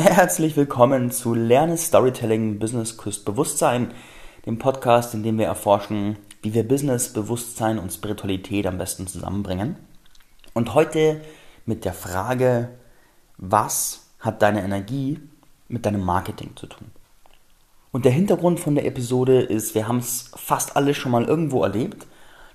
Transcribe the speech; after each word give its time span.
Herzlich 0.00 0.56
willkommen 0.56 1.10
zu 1.10 1.34
Lerne 1.34 1.76
Storytelling 1.76 2.58
Business 2.58 2.96
Küsst 2.96 3.26
Bewusstsein, 3.26 3.92
dem 4.46 4.58
Podcast, 4.58 5.12
in 5.12 5.22
dem 5.22 5.36
wir 5.36 5.44
erforschen, 5.44 6.16
wie 6.40 6.54
wir 6.54 6.66
Business, 6.66 7.12
Bewusstsein 7.12 7.78
und 7.78 7.92
Spiritualität 7.92 8.66
am 8.66 8.78
besten 8.78 9.06
zusammenbringen. 9.06 9.76
Und 10.54 10.72
heute 10.72 11.20
mit 11.66 11.84
der 11.84 11.92
Frage, 11.92 12.70
was 13.36 14.06
hat 14.20 14.40
deine 14.40 14.62
Energie 14.64 15.20
mit 15.68 15.84
deinem 15.84 16.02
Marketing 16.02 16.56
zu 16.56 16.66
tun? 16.66 16.90
Und 17.92 18.06
der 18.06 18.12
Hintergrund 18.12 18.58
von 18.58 18.76
der 18.76 18.86
Episode 18.86 19.42
ist, 19.42 19.74
wir 19.74 19.86
haben 19.86 19.98
es 19.98 20.30
fast 20.34 20.76
alle 20.76 20.94
schon 20.94 21.12
mal 21.12 21.26
irgendwo 21.26 21.62
erlebt. 21.62 22.06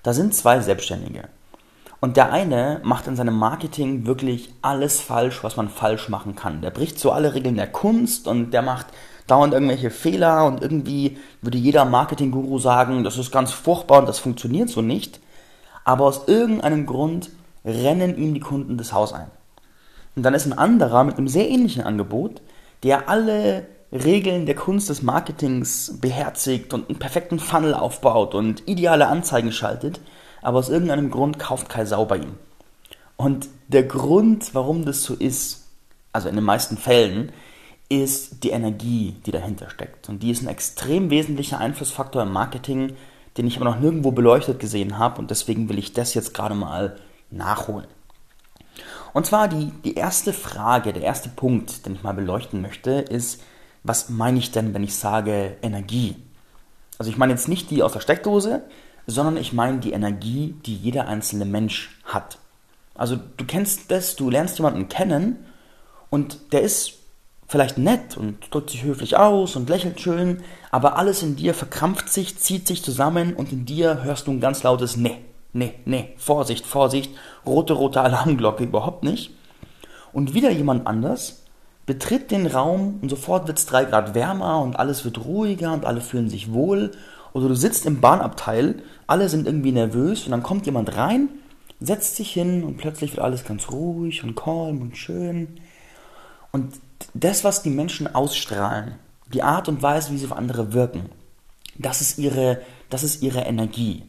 Da 0.02 0.12
sind 0.12 0.34
zwei 0.34 0.58
Selbstständige. 0.58 1.28
Und 2.06 2.16
der 2.16 2.32
eine 2.32 2.80
macht 2.84 3.08
in 3.08 3.16
seinem 3.16 3.36
Marketing 3.36 4.06
wirklich 4.06 4.54
alles 4.62 5.00
falsch, 5.00 5.42
was 5.42 5.56
man 5.56 5.68
falsch 5.68 6.08
machen 6.08 6.36
kann. 6.36 6.60
Der 6.60 6.70
bricht 6.70 7.00
so 7.00 7.10
alle 7.10 7.34
Regeln 7.34 7.56
der 7.56 7.66
Kunst 7.66 8.28
und 8.28 8.52
der 8.52 8.62
macht 8.62 8.86
dauernd 9.26 9.52
irgendwelche 9.52 9.90
Fehler 9.90 10.44
und 10.44 10.62
irgendwie 10.62 11.18
würde 11.42 11.58
jeder 11.58 11.84
Marketing-Guru 11.84 12.60
sagen, 12.60 13.02
das 13.02 13.18
ist 13.18 13.32
ganz 13.32 13.50
furchtbar 13.50 13.98
und 13.98 14.08
das 14.08 14.20
funktioniert 14.20 14.68
so 14.68 14.82
nicht. 14.82 15.18
Aber 15.82 16.04
aus 16.04 16.28
irgendeinem 16.28 16.86
Grund 16.86 17.30
rennen 17.64 18.16
ihm 18.16 18.34
die 18.34 18.40
Kunden 18.40 18.78
das 18.78 18.92
Haus 18.92 19.12
ein. 19.12 19.32
Und 20.14 20.22
dann 20.22 20.34
ist 20.34 20.46
ein 20.46 20.56
anderer 20.56 21.02
mit 21.02 21.18
einem 21.18 21.26
sehr 21.26 21.48
ähnlichen 21.48 21.82
Angebot, 21.82 22.40
der 22.84 23.08
alle 23.08 23.66
Regeln 23.90 24.46
der 24.46 24.54
Kunst 24.54 24.90
des 24.90 25.02
Marketings 25.02 25.98
beherzigt 26.00 26.72
und 26.72 26.88
einen 26.88 27.00
perfekten 27.00 27.40
Funnel 27.40 27.74
aufbaut 27.74 28.36
und 28.36 28.68
ideale 28.68 29.08
Anzeigen 29.08 29.50
schaltet, 29.50 29.98
aber 30.46 30.60
aus 30.60 30.68
irgendeinem 30.68 31.10
Grund 31.10 31.40
kauft 31.40 31.68
keine 31.68 31.88
Sau 31.88 32.04
bei 32.04 32.18
ihm. 32.18 32.36
Und 33.16 33.48
der 33.66 33.82
Grund, 33.82 34.54
warum 34.54 34.84
das 34.84 35.02
so 35.02 35.14
ist, 35.14 35.66
also 36.12 36.28
in 36.28 36.36
den 36.36 36.44
meisten 36.44 36.76
Fällen, 36.76 37.32
ist 37.88 38.44
die 38.44 38.50
Energie, 38.50 39.16
die 39.26 39.32
dahinter 39.32 39.68
steckt. 39.70 40.08
Und 40.08 40.22
die 40.22 40.30
ist 40.30 40.42
ein 40.42 40.48
extrem 40.48 41.10
wesentlicher 41.10 41.58
Einflussfaktor 41.58 42.22
im 42.22 42.30
Marketing, 42.30 42.94
den 43.36 43.48
ich 43.48 43.56
aber 43.56 43.64
noch 43.64 43.80
nirgendwo 43.80 44.12
beleuchtet 44.12 44.60
gesehen 44.60 45.00
habe. 45.00 45.18
Und 45.18 45.32
deswegen 45.32 45.68
will 45.68 45.80
ich 45.80 45.94
das 45.94 46.14
jetzt 46.14 46.32
gerade 46.32 46.54
mal 46.54 46.94
nachholen. 47.32 47.88
Und 49.14 49.26
zwar 49.26 49.48
die, 49.48 49.72
die 49.84 49.94
erste 49.94 50.32
Frage, 50.32 50.92
der 50.92 51.02
erste 51.02 51.28
Punkt, 51.28 51.86
den 51.86 51.96
ich 51.96 52.04
mal 52.04 52.14
beleuchten 52.14 52.62
möchte, 52.62 52.92
ist, 52.92 53.42
was 53.82 54.10
meine 54.10 54.38
ich 54.38 54.52
denn, 54.52 54.74
wenn 54.74 54.84
ich 54.84 54.94
sage 54.94 55.56
Energie? 55.60 56.14
Also 56.98 57.10
ich 57.10 57.18
meine 57.18 57.32
jetzt 57.32 57.48
nicht 57.48 57.68
die 57.72 57.82
aus 57.82 57.94
der 57.94 58.00
Steckdose, 58.00 58.62
sondern 59.06 59.36
ich 59.36 59.52
meine 59.52 59.78
die 59.78 59.92
Energie, 59.92 60.54
die 60.66 60.74
jeder 60.74 61.06
einzelne 61.08 61.44
Mensch 61.44 61.98
hat. 62.04 62.38
Also 62.94 63.16
du 63.36 63.44
kennst 63.44 63.90
das, 63.90 64.16
du 64.16 64.30
lernst 64.30 64.58
jemanden 64.58 64.88
kennen 64.88 65.44
und 66.10 66.52
der 66.52 66.62
ist 66.62 66.94
vielleicht 67.48 67.78
nett 67.78 68.16
und 68.16 68.52
drückt 68.52 68.70
sich 68.70 68.82
höflich 68.82 69.16
aus 69.16 69.54
und 69.56 69.68
lächelt 69.68 70.00
schön, 70.00 70.42
aber 70.70 70.98
alles 70.98 71.22
in 71.22 71.36
dir 71.36 71.54
verkrampft 71.54 72.08
sich, 72.08 72.38
zieht 72.38 72.66
sich 72.66 72.82
zusammen 72.82 73.34
und 73.34 73.52
in 73.52 73.66
dir 73.66 74.02
hörst 74.02 74.26
du 74.26 74.32
ein 74.32 74.40
ganz 74.40 74.62
lautes 74.62 74.96
Ne, 74.96 75.18
Ne, 75.52 75.74
Ne, 75.84 76.08
Vorsicht, 76.16 76.66
Vorsicht, 76.66 77.12
rote, 77.44 77.74
rote 77.74 78.00
Alarmglocke 78.00 78.64
überhaupt 78.64 79.04
nicht. 79.04 79.30
Und 80.12 80.34
wieder 80.34 80.50
jemand 80.50 80.86
anders 80.86 81.42
betritt 81.84 82.30
den 82.30 82.46
Raum 82.46 82.98
und 83.00 83.10
sofort 83.10 83.46
wird 83.46 83.58
es 83.58 83.66
drei 83.66 83.84
Grad 83.84 84.14
wärmer 84.14 84.60
und 84.60 84.76
alles 84.76 85.04
wird 85.04 85.24
ruhiger 85.24 85.72
und 85.72 85.84
alle 85.84 86.00
fühlen 86.00 86.28
sich 86.28 86.52
wohl. 86.52 86.90
Oder 87.36 87.48
du 87.48 87.54
sitzt 87.54 87.84
im 87.84 88.00
Bahnabteil, 88.00 88.76
alle 89.06 89.28
sind 89.28 89.46
irgendwie 89.46 89.70
nervös 89.70 90.24
und 90.24 90.30
dann 90.30 90.42
kommt 90.42 90.64
jemand 90.64 90.96
rein, 90.96 91.28
setzt 91.80 92.16
sich 92.16 92.32
hin 92.32 92.64
und 92.64 92.78
plötzlich 92.78 93.10
wird 93.10 93.20
alles 93.20 93.44
ganz 93.44 93.70
ruhig 93.70 94.24
und 94.24 94.34
calm 94.34 94.80
und 94.80 94.96
schön. 94.96 95.60
Und 96.50 96.72
das, 97.12 97.44
was 97.44 97.62
die 97.62 97.68
Menschen 97.68 98.14
ausstrahlen, 98.14 98.94
die 99.34 99.42
Art 99.42 99.68
und 99.68 99.82
Weise, 99.82 100.12
wie 100.12 100.16
sie 100.16 100.24
auf 100.24 100.32
andere 100.32 100.72
wirken, 100.72 101.10
das 101.76 102.00
ist 102.00 102.16
ihre, 102.18 102.62
das 102.88 103.02
ist 103.02 103.20
ihre 103.20 103.40
Energie. 103.40 104.04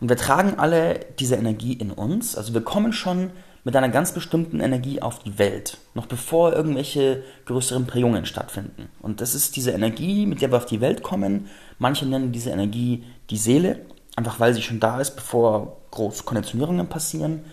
Und 0.00 0.08
wir 0.08 0.16
tragen 0.16 0.58
alle 0.58 1.00
diese 1.18 1.36
Energie 1.36 1.74
in 1.74 1.90
uns. 1.90 2.38
Also 2.38 2.54
wir 2.54 2.62
kommen 2.62 2.94
schon 2.94 3.32
mit 3.64 3.76
einer 3.76 3.88
ganz 3.88 4.12
bestimmten 4.12 4.60
Energie 4.60 5.00
auf 5.00 5.20
die 5.20 5.38
Welt, 5.38 5.78
noch 5.94 6.06
bevor 6.06 6.52
irgendwelche 6.52 7.22
größeren 7.46 7.86
Prägungen 7.86 8.26
stattfinden. 8.26 8.88
Und 9.00 9.20
das 9.20 9.34
ist 9.34 9.54
diese 9.56 9.70
Energie, 9.70 10.26
mit 10.26 10.42
der 10.42 10.50
wir 10.50 10.56
auf 10.56 10.66
die 10.66 10.80
Welt 10.80 11.02
kommen. 11.02 11.48
Manche 11.82 12.06
nennen 12.06 12.30
diese 12.30 12.50
Energie 12.50 13.02
die 13.28 13.36
Seele, 13.36 13.84
einfach 14.14 14.38
weil 14.38 14.54
sie 14.54 14.62
schon 14.62 14.78
da 14.78 15.00
ist, 15.00 15.16
bevor 15.16 15.78
große 15.90 16.22
Konditionierungen 16.22 16.86
passieren. 16.86 17.44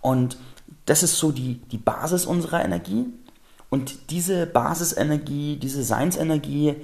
Und 0.00 0.38
das 0.86 1.02
ist 1.02 1.18
so 1.18 1.32
die, 1.32 1.56
die 1.70 1.76
Basis 1.76 2.24
unserer 2.24 2.64
Energie. 2.64 3.04
Und 3.68 4.10
diese 4.10 4.46
Basisenergie, 4.46 5.56
diese 5.56 5.84
Seinsenergie, 5.84 6.76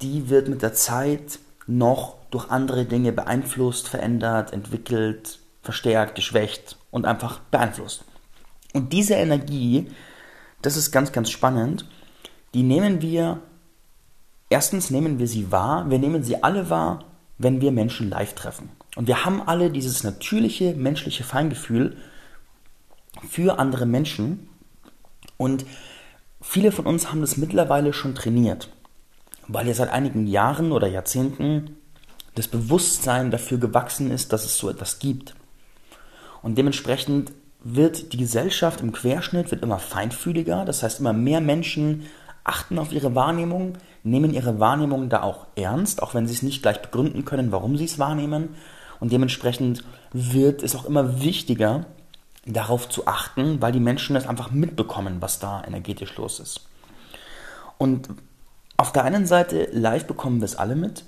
die 0.00 0.30
wird 0.30 0.48
mit 0.48 0.62
der 0.62 0.74
Zeit 0.74 1.38
noch 1.68 2.16
durch 2.32 2.50
andere 2.50 2.86
Dinge 2.86 3.12
beeinflusst, 3.12 3.86
verändert, 3.86 4.52
entwickelt, 4.52 5.38
verstärkt, 5.62 6.16
geschwächt 6.16 6.76
und 6.90 7.06
einfach 7.06 7.38
beeinflusst. 7.38 8.02
Und 8.74 8.92
diese 8.92 9.14
Energie, 9.14 9.92
das 10.60 10.76
ist 10.76 10.90
ganz, 10.90 11.12
ganz 11.12 11.30
spannend, 11.30 11.86
die 12.52 12.64
nehmen 12.64 13.00
wir, 13.00 13.42
erstens 14.52 14.90
nehmen 14.90 15.18
wir 15.18 15.26
sie 15.26 15.50
wahr, 15.50 15.90
wir 15.90 15.98
nehmen 15.98 16.22
sie 16.22 16.42
alle 16.42 16.70
wahr, 16.70 17.04
wenn 17.38 17.60
wir 17.60 17.72
Menschen 17.72 18.10
live 18.10 18.34
treffen. 18.34 18.68
Und 18.96 19.08
wir 19.08 19.24
haben 19.24 19.40
alle 19.40 19.70
dieses 19.70 20.04
natürliche 20.04 20.74
menschliche 20.74 21.24
Feingefühl 21.24 21.96
für 23.28 23.58
andere 23.58 23.86
Menschen 23.86 24.48
und 25.38 25.64
viele 26.40 26.70
von 26.70 26.86
uns 26.86 27.10
haben 27.10 27.22
das 27.22 27.38
mittlerweile 27.38 27.92
schon 27.94 28.14
trainiert, 28.14 28.68
weil 29.48 29.66
ja 29.66 29.74
seit 29.74 29.90
einigen 29.90 30.26
Jahren 30.26 30.72
oder 30.72 30.86
Jahrzehnten 30.86 31.76
das 32.34 32.48
Bewusstsein 32.48 33.30
dafür 33.30 33.58
gewachsen 33.58 34.10
ist, 34.10 34.32
dass 34.32 34.44
es 34.44 34.58
so 34.58 34.68
etwas 34.68 34.98
gibt. 34.98 35.34
Und 36.42 36.58
dementsprechend 36.58 37.32
wird 37.64 38.12
die 38.12 38.18
Gesellschaft 38.18 38.80
im 38.80 38.92
Querschnitt 38.92 39.50
wird 39.50 39.62
immer 39.62 39.78
feinfühliger, 39.78 40.64
das 40.64 40.82
heißt 40.82 41.00
immer 41.00 41.12
mehr 41.12 41.40
Menschen 41.40 42.06
achten 42.44 42.78
auf 42.78 42.92
ihre 42.92 43.14
Wahrnehmung, 43.14 43.74
nehmen 44.02 44.32
ihre 44.32 44.58
Wahrnehmung 44.60 45.08
da 45.08 45.22
auch 45.22 45.46
ernst, 45.54 46.02
auch 46.02 46.14
wenn 46.14 46.26
sie 46.26 46.34
es 46.34 46.42
nicht 46.42 46.62
gleich 46.62 46.82
begründen 46.82 47.24
können, 47.24 47.52
warum 47.52 47.76
sie 47.76 47.84
es 47.84 47.98
wahrnehmen. 47.98 48.56
Und 49.00 49.12
dementsprechend 49.12 49.84
wird 50.12 50.62
es 50.62 50.74
auch 50.76 50.84
immer 50.84 51.22
wichtiger, 51.22 51.86
darauf 52.46 52.88
zu 52.88 53.06
achten, 53.06 53.60
weil 53.62 53.72
die 53.72 53.80
Menschen 53.80 54.16
es 54.16 54.26
einfach 54.26 54.50
mitbekommen, 54.50 55.18
was 55.20 55.38
da 55.38 55.62
energetisch 55.64 56.16
los 56.16 56.40
ist. 56.40 56.66
Und 57.78 58.08
auf 58.76 58.92
der 58.92 59.04
einen 59.04 59.26
Seite 59.26 59.68
live 59.72 60.06
bekommen 60.06 60.40
wir 60.40 60.46
es 60.46 60.56
alle 60.56 60.74
mit, 60.74 61.04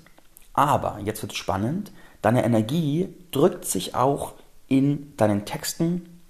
aber 0.52 1.00
jetzt 1.04 1.22
wird 1.22 1.32
es 1.32 1.38
spannend, 1.38 1.90
deine 2.22 2.44
Energie 2.44 3.08
drückt 3.32 3.64
sich 3.64 3.94
auch 3.94 4.34
in 4.68 5.16
deinen 5.16 5.44
Texten, 5.44 6.20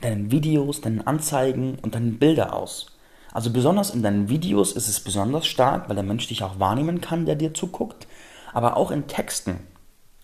deinen 0.00 0.30
Videos, 0.30 0.80
deinen 0.80 1.06
Anzeigen 1.06 1.78
und 1.82 1.94
deinen 1.94 2.18
Bildern 2.18 2.50
aus. 2.50 2.93
Also 3.34 3.50
besonders 3.50 3.90
in 3.90 4.02
deinen 4.02 4.28
Videos 4.28 4.72
ist 4.72 4.88
es 4.88 5.00
besonders 5.00 5.46
stark, 5.46 5.88
weil 5.88 5.96
der 5.96 6.04
Mensch 6.04 6.28
dich 6.28 6.44
auch 6.44 6.60
wahrnehmen 6.60 7.00
kann, 7.00 7.26
der 7.26 7.34
dir 7.34 7.52
zuguckt. 7.52 8.06
Aber 8.52 8.76
auch 8.76 8.92
in 8.92 9.08
Texten, 9.08 9.58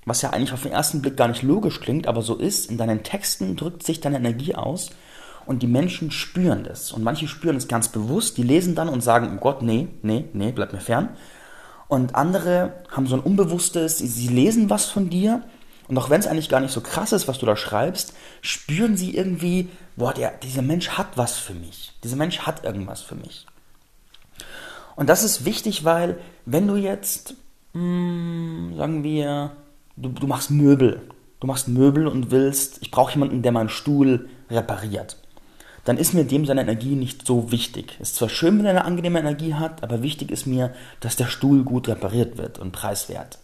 was 0.07 0.23
ja 0.23 0.31
eigentlich 0.31 0.53
auf 0.53 0.63
den 0.63 0.71
ersten 0.71 1.03
Blick 1.03 1.17
gar 1.17 1.27
nicht 1.27 1.43
logisch 1.43 1.81
klingt, 1.81 2.07
aber 2.07 2.23
so 2.23 2.37
ist, 2.37 2.71
in 2.71 2.79
deinen 2.79 3.03
Texten 3.03 3.57
drückt 3.57 3.83
sich 3.83 4.01
deine 4.01 4.19
Energie 4.19 4.55
aus 4.55 4.91
und 5.45 5.65
die 5.65 5.67
Menschen 5.67 6.13
spüren 6.13 6.63
das. 6.63 6.93
Und 6.93 7.03
manche 7.03 7.27
spüren 7.27 7.57
es 7.57 7.67
ganz 7.67 7.89
bewusst, 7.89 8.39
die 8.39 8.45
lesen 8.45 8.77
dann 8.77 8.89
und 8.89 9.03
sagen, 9.03 9.33
oh 9.37 9.41
Gott, 9.41 9.61
nee, 9.61 9.89
nee, 10.03 10.27
nee, 10.33 10.53
bleib 10.53 10.73
mir 10.73 10.81
fern. 10.81 11.09
Und 11.89 12.15
andere 12.15 12.75
haben 12.93 13.09
so 13.09 13.17
ein 13.17 13.23
unbewusstes, 13.23 13.99
sie 13.99 14.29
lesen 14.29 14.71
was 14.71 14.85
von 14.85 15.11
dir 15.11 15.43
und 15.91 15.99
auch 15.99 16.09
wenn 16.09 16.21
es 16.21 16.29
eigentlich 16.29 16.49
gar 16.49 16.61
nicht 16.61 16.71
so 16.71 16.81
krass 16.81 17.11
ist, 17.11 17.27
was 17.27 17.39
du 17.39 17.47
da 17.47 17.57
schreibst, 17.57 18.15
spüren 18.43 18.97
sie 18.97 19.17
irgendwie, 19.17 19.69
boah, 19.97 20.15
der, 20.15 20.31
dieser 20.39 20.63
Mensch 20.63 20.91
hat 20.91 21.17
was 21.17 21.37
für 21.37 21.53
mich. 21.53 21.93
Dieser 22.05 22.15
Mensch 22.15 22.39
hat 22.43 22.63
irgendwas 22.63 23.03
für 23.03 23.17
mich. 23.17 23.45
Und 24.95 25.09
das 25.09 25.25
ist 25.25 25.45
wichtig, 25.45 25.85
weil 25.85 26.21
wenn 26.47 26.69
du 26.69 26.77
jetzt, 26.77 27.35
mh, 27.73 27.81
hm, 27.81 28.75
sagen 28.77 29.03
wir, 29.03 29.51
du, 29.97 30.11
du 30.11 30.29
machst 30.29 30.53
Möbel, 30.53 31.11
du 31.41 31.49
machst 31.49 31.67
Möbel 31.67 32.07
und 32.07 32.31
willst, 32.31 32.79
ich 32.83 32.93
brauche 32.93 33.15
jemanden, 33.15 33.43
der 33.43 33.51
meinen 33.51 33.69
Stuhl 33.69 34.29
repariert, 34.49 35.17
dann 35.85 35.97
ist 35.97 36.15
mir 36.15 36.23
dem 36.23 36.47
seine 36.47 36.61
Energie 36.61 36.95
nicht 36.95 37.27
so 37.27 37.51
wichtig. 37.51 37.97
Ist 37.99 38.15
zwar 38.15 38.29
schön, 38.29 38.59
wenn 38.59 38.67
er 38.67 38.71
eine 38.71 38.85
angenehme 38.85 39.19
Energie 39.19 39.55
hat, 39.55 39.83
aber 39.83 40.05
wichtig 40.05 40.31
ist 40.31 40.47
mir, 40.47 40.73
dass 41.01 41.17
der 41.17 41.27
Stuhl 41.27 41.65
gut 41.65 41.89
repariert 41.89 42.39
wird 42.39 42.61
und 42.61 42.71
preiswert. 42.71 43.41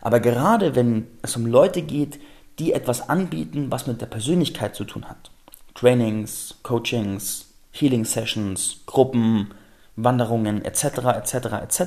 Aber 0.00 0.20
gerade 0.20 0.74
wenn 0.74 1.06
es 1.22 1.36
um 1.36 1.46
Leute 1.46 1.82
geht, 1.82 2.20
die 2.58 2.72
etwas 2.72 3.08
anbieten, 3.08 3.70
was 3.70 3.86
mit 3.86 4.00
der 4.00 4.06
Persönlichkeit 4.06 4.74
zu 4.74 4.84
tun 4.84 5.08
hat, 5.08 5.30
Trainings, 5.74 6.56
Coachings, 6.62 7.46
Healing 7.70 8.04
Sessions, 8.04 8.80
Gruppen, 8.86 9.54
Wanderungen 9.96 10.64
etc. 10.64 10.84
etc. 11.16 11.34
etc. 11.62 11.80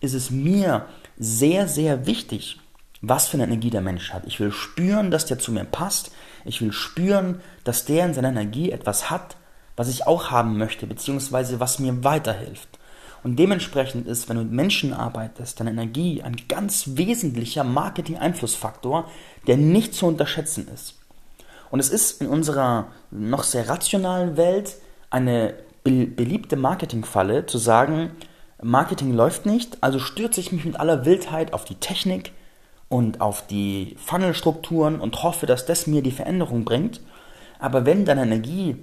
ist 0.00 0.14
es 0.14 0.30
mir 0.30 0.86
sehr, 1.18 1.68
sehr 1.68 2.06
wichtig, 2.06 2.58
was 3.02 3.28
für 3.28 3.36
eine 3.36 3.44
Energie 3.44 3.70
der 3.70 3.80
Mensch 3.80 4.12
hat. 4.12 4.26
Ich 4.26 4.40
will 4.40 4.52
spüren, 4.52 5.10
dass 5.10 5.26
der 5.26 5.38
zu 5.38 5.52
mir 5.52 5.64
passt. 5.64 6.12
Ich 6.44 6.60
will 6.60 6.72
spüren, 6.72 7.40
dass 7.64 7.84
der 7.84 8.06
in 8.06 8.14
seiner 8.14 8.28
Energie 8.28 8.70
etwas 8.70 9.10
hat, 9.10 9.36
was 9.76 9.88
ich 9.88 10.06
auch 10.06 10.30
haben 10.30 10.58
möchte, 10.58 10.86
beziehungsweise 10.86 11.60
was 11.60 11.78
mir 11.78 12.04
weiterhilft. 12.04 12.79
Und 13.22 13.38
dementsprechend 13.38 14.06
ist, 14.06 14.28
wenn 14.28 14.36
du 14.36 14.42
mit 14.42 14.52
Menschen 14.52 14.92
arbeitest, 14.92 15.60
deine 15.60 15.70
Energie 15.70 16.22
ein 16.22 16.36
ganz 16.48 16.90
wesentlicher 16.94 17.64
Marketing-Einflussfaktor, 17.64 19.10
der 19.46 19.56
nicht 19.56 19.94
zu 19.94 20.06
unterschätzen 20.06 20.68
ist. 20.72 20.94
Und 21.70 21.80
es 21.80 21.90
ist 21.90 22.20
in 22.20 22.28
unserer 22.28 22.88
noch 23.10 23.44
sehr 23.44 23.68
rationalen 23.68 24.36
Welt 24.36 24.76
eine 25.10 25.54
beliebte 25.84 26.56
Marketingfalle 26.56 27.46
zu 27.46 27.58
sagen, 27.58 28.12
Marketing 28.62 29.14
läuft 29.14 29.46
nicht, 29.46 29.78
also 29.82 29.98
stürze 29.98 30.40
ich 30.40 30.52
mich 30.52 30.64
mit 30.64 30.78
aller 30.78 31.04
Wildheit 31.04 31.54
auf 31.54 31.64
die 31.64 31.76
Technik 31.76 32.32
und 32.88 33.20
auf 33.20 33.46
die 33.46 33.96
Funnelstrukturen 34.04 35.00
und 35.00 35.22
hoffe, 35.22 35.46
dass 35.46 35.64
das 35.64 35.86
mir 35.86 36.02
die 36.02 36.10
Veränderung 36.10 36.64
bringt. 36.64 37.00
Aber 37.58 37.86
wenn 37.86 38.04
deine 38.04 38.22
Energie 38.22 38.76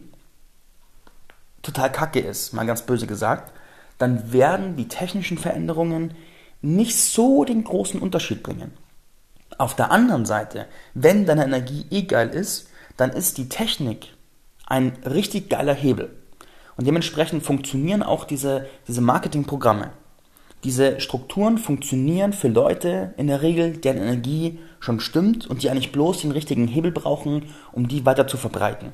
total 1.61 1.91
kacke 1.91 2.19
ist, 2.19 2.53
mal 2.53 2.65
ganz 2.65 2.83
böse 2.83 3.05
gesagt, 3.05 3.51
dann 3.97 4.31
werden 4.31 4.75
die 4.75 4.87
technischen 4.87 5.37
Veränderungen 5.37 6.13
nicht 6.61 6.95
so 6.97 7.43
den 7.43 7.63
großen 7.63 7.99
Unterschied 7.99 8.43
bringen. 8.43 8.73
Auf 9.57 9.75
der 9.75 9.91
anderen 9.91 10.25
Seite, 10.25 10.65
wenn 10.93 11.25
deine 11.25 11.45
Energie 11.45 11.85
eh 11.89 12.03
geil 12.03 12.29
ist, 12.29 12.69
dann 12.97 13.11
ist 13.11 13.37
die 13.37 13.49
Technik 13.49 14.13
ein 14.65 14.93
richtig 15.05 15.49
geiler 15.49 15.73
Hebel. 15.73 16.11
Und 16.75 16.85
dementsprechend 16.85 17.43
funktionieren 17.43 18.03
auch 18.03 18.25
diese, 18.25 18.67
diese 18.87 19.01
Marketingprogramme. 19.01 19.91
Diese 20.63 20.99
Strukturen 20.99 21.57
funktionieren 21.57 22.33
für 22.33 22.49
Leute 22.49 23.13
in 23.17 23.27
der 23.27 23.41
Regel, 23.41 23.77
deren 23.77 23.97
Energie 23.97 24.59
schon 24.79 24.99
stimmt 24.99 25.47
und 25.47 25.63
die 25.63 25.69
eigentlich 25.69 25.91
bloß 25.91 26.21
den 26.21 26.31
richtigen 26.31 26.67
Hebel 26.67 26.91
brauchen, 26.91 27.53
um 27.71 27.87
die 27.87 28.05
weiter 28.05 28.27
zu 28.27 28.37
verbreiten. 28.37 28.91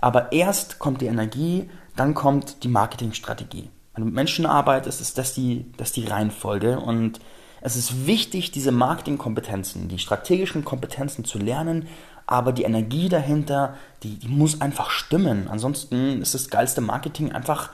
Aber 0.00 0.32
erst 0.32 0.78
kommt 0.78 1.00
die 1.02 1.06
Energie, 1.06 1.68
dann 1.96 2.14
kommt 2.14 2.64
die 2.64 2.68
Marketingstrategie. 2.68 3.68
Wenn 4.00 4.06
du 4.06 4.12
mit 4.12 4.14
Menschen 4.14 4.46
arbeitest, 4.46 5.02
ist 5.02 5.18
das 5.18 5.34
die, 5.34 5.66
das 5.76 5.92
die 5.92 6.06
Reihenfolge 6.06 6.80
und 6.80 7.20
es 7.60 7.76
ist 7.76 8.06
wichtig, 8.06 8.50
diese 8.50 8.72
Marketingkompetenzen, 8.72 9.88
die 9.88 9.98
strategischen 9.98 10.64
Kompetenzen 10.64 11.26
zu 11.26 11.38
lernen, 11.38 11.86
aber 12.24 12.52
die 12.52 12.62
Energie 12.62 13.10
dahinter, 13.10 13.74
die, 14.02 14.18
die 14.18 14.28
muss 14.28 14.62
einfach 14.62 14.88
stimmen. 14.88 15.48
Ansonsten 15.50 16.22
ist 16.22 16.32
das 16.32 16.48
geilste 16.48 16.80
Marketing 16.80 17.32
einfach, 17.32 17.72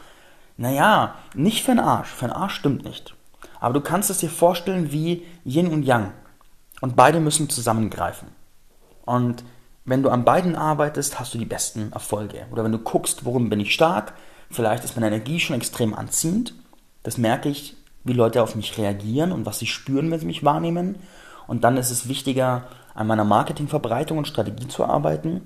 naja, 0.57 1.15
nicht 1.37 1.63
für 1.63 1.71
den 1.71 1.79
Arsch. 1.79 2.09
Für 2.09 2.27
den 2.27 2.35
Arsch 2.35 2.57
stimmt 2.57 2.83
nicht. 2.83 3.15
Aber 3.61 3.75
du 3.75 3.81
kannst 3.81 4.11
es 4.11 4.19
dir 4.19 4.31
vorstellen 4.31 4.91
wie 4.91 5.23
Yin 5.45 5.69
und 5.69 5.85
Yang. 5.85 6.13
Und 6.81 6.97
beide 6.97 7.21
müssen 7.21 7.49
zusammengreifen. 7.49 8.27
Und 9.05 9.45
wenn 9.85 10.03
du 10.03 10.11
an 10.11 10.25
beiden 10.25 10.57
arbeitest, 10.57 11.21
hast 11.21 11.35
du 11.35 11.39
die 11.39 11.45
besten 11.45 11.93
Erfolge. 11.93 12.47
Oder 12.51 12.65
wenn 12.65 12.73
du 12.73 12.79
guckst, 12.79 13.25
worum 13.25 13.49
bin 13.49 13.61
ich 13.61 13.73
stark, 13.73 14.15
vielleicht 14.51 14.85
ist 14.85 14.97
meine 14.97 15.09
Energie 15.09 15.41
schon 15.41 15.57
extrem 15.57 15.95
anziehend. 15.95 16.55
Das 17.03 17.19
merke 17.19 17.49
ich 17.49 17.77
wie 18.05 18.13
Leute 18.13 18.43
auf 18.43 18.55
mich 18.55 18.79
reagieren 18.79 19.33
und 19.33 19.47
was 19.47 19.59
sie 19.59 19.67
spüren, 19.67 20.11
wenn 20.11 20.21
sie 20.21 20.27
mich 20.27 20.45
wahrnehmen. 20.45 20.97
Und 21.47 21.65
dann 21.65 21.77
ist 21.77 21.91
es 21.91 22.09
wichtiger, 22.09 22.69
an 22.95 23.07
meiner 23.07 23.25
Marketingverbreitung 23.25 24.19
und 24.19 24.27
Strategie 24.27 24.69
zu 24.69 24.85
arbeiten. 24.85 25.43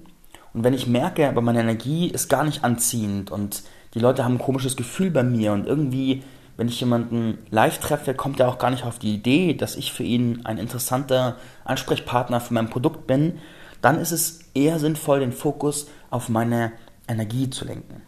Und 0.53 0.65
wenn 0.65 0.75
ich 0.75 0.87
merke, 0.87 1.29
aber 1.29 1.41
meine 1.41 1.61
Energie 1.61 2.09
ist 2.09 2.29
gar 2.29 2.45
nicht 2.45 2.65
anziehend 2.65 3.31
und 3.31 3.63
die 3.95 3.99
Leute 3.99 4.25
haben 4.25 4.35
ein 4.35 4.41
komisches 4.41 4.77
Gefühl 4.77 5.11
bei 5.11 5.23
mir 5.23 5.53
und 5.53 5.67
irgendwie, 5.67 6.23
wenn 6.57 6.69
ich 6.69 6.81
jemanden 6.81 7.39
live 7.51 7.79
treffe, 7.79 8.15
kommt 8.15 8.41
er 8.41 8.49
auch 8.49 8.59
gar 8.59 8.71
nicht 8.71 8.85
auf 8.85 8.99
die 8.99 9.15
Idee, 9.15 9.55
dass 9.55 9.77
ich 9.77 9.93
für 9.93 10.05
ihn 10.05 10.45
ein 10.45 10.59
interessanter 10.59 11.37
Ansprechpartner 11.65 12.41
für 12.41 12.55
mein 12.55 12.71
Produkt 12.71 13.07
bin, 13.07 13.39
dann 13.81 13.99
ist 13.99 14.13
es 14.13 14.41
eher 14.55 14.79
sinnvoll, 14.79 15.21
den 15.21 15.33
Fokus 15.33 15.89
auf 16.11 16.29
meine 16.29 16.73
Energie 17.09 17.51
zu 17.51 17.65
lenken. 17.65 18.03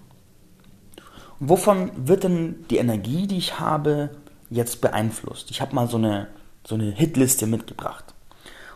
Wovon 1.44 1.90
wird 1.96 2.22
denn 2.22 2.64
die 2.70 2.76
Energie, 2.76 3.26
die 3.26 3.38
ich 3.38 3.58
habe, 3.58 4.10
jetzt 4.48 4.80
beeinflusst. 4.80 5.50
Ich 5.50 5.60
habe 5.60 5.74
mal 5.74 5.88
so 5.88 5.96
eine, 5.96 6.28
so 6.64 6.76
eine 6.76 6.92
Hitliste 6.92 7.48
mitgebracht. 7.48 8.14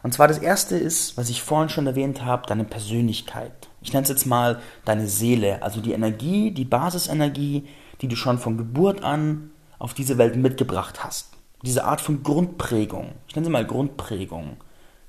Und 0.03 0.13
zwar 0.15 0.27
das 0.27 0.39
erste 0.39 0.77
ist, 0.77 1.17
was 1.17 1.31
ich 1.31 1.43
vorhin 1.43 1.69
schon 1.69 1.87
erwähnt 1.87 2.25
habe, 2.25 2.49
deine 2.49 2.65
Persönlichkeit. 2.65 3.53
Ich 3.83 3.93
nenne 3.93 4.03
es 4.03 4.09
jetzt 4.09 4.27
mal 4.27 4.61
deine 4.85 5.07
Seele, 5.07 5.63
also 5.63 5.81
die 5.81 5.93
Energie, 5.93 6.51
die 6.51 6.65
Basisenergie, 6.65 7.69
die 8.01 8.09
du 8.09 8.17
schon 8.17 8.41
von 8.41 8.57
Geburt 8.57 9.05
an 9.05 9.53
auf 9.79 9.95
diese 9.95 10.19
Welt 10.19 10.35
mitgebracht 10.35 11.05
hast. 11.05 11.35
Diese 11.63 11.85
Art 11.85 12.01
von 12.01 12.25
Grundprägung. 12.25 13.13
Ich 13.29 13.37
nenne 13.37 13.47
sie 13.47 13.53
mal 13.53 13.65
Grundprägung. 13.65 14.57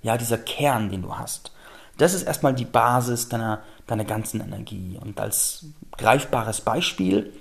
Ja, 0.04 0.16
dieser 0.16 0.38
Kern, 0.38 0.92
den 0.92 1.02
du 1.02 1.18
hast. 1.18 1.54
Das 1.98 2.14
ist 2.14 2.22
erstmal 2.22 2.54
die 2.54 2.66
Basis 2.66 3.30
deiner, 3.30 3.64
deiner 3.88 4.06
ganzen 4.06 4.42
Energie. 4.42 5.00
Und 5.02 5.20
als 5.20 5.66
greifbares 5.98 6.62
Beispiel 6.62 7.34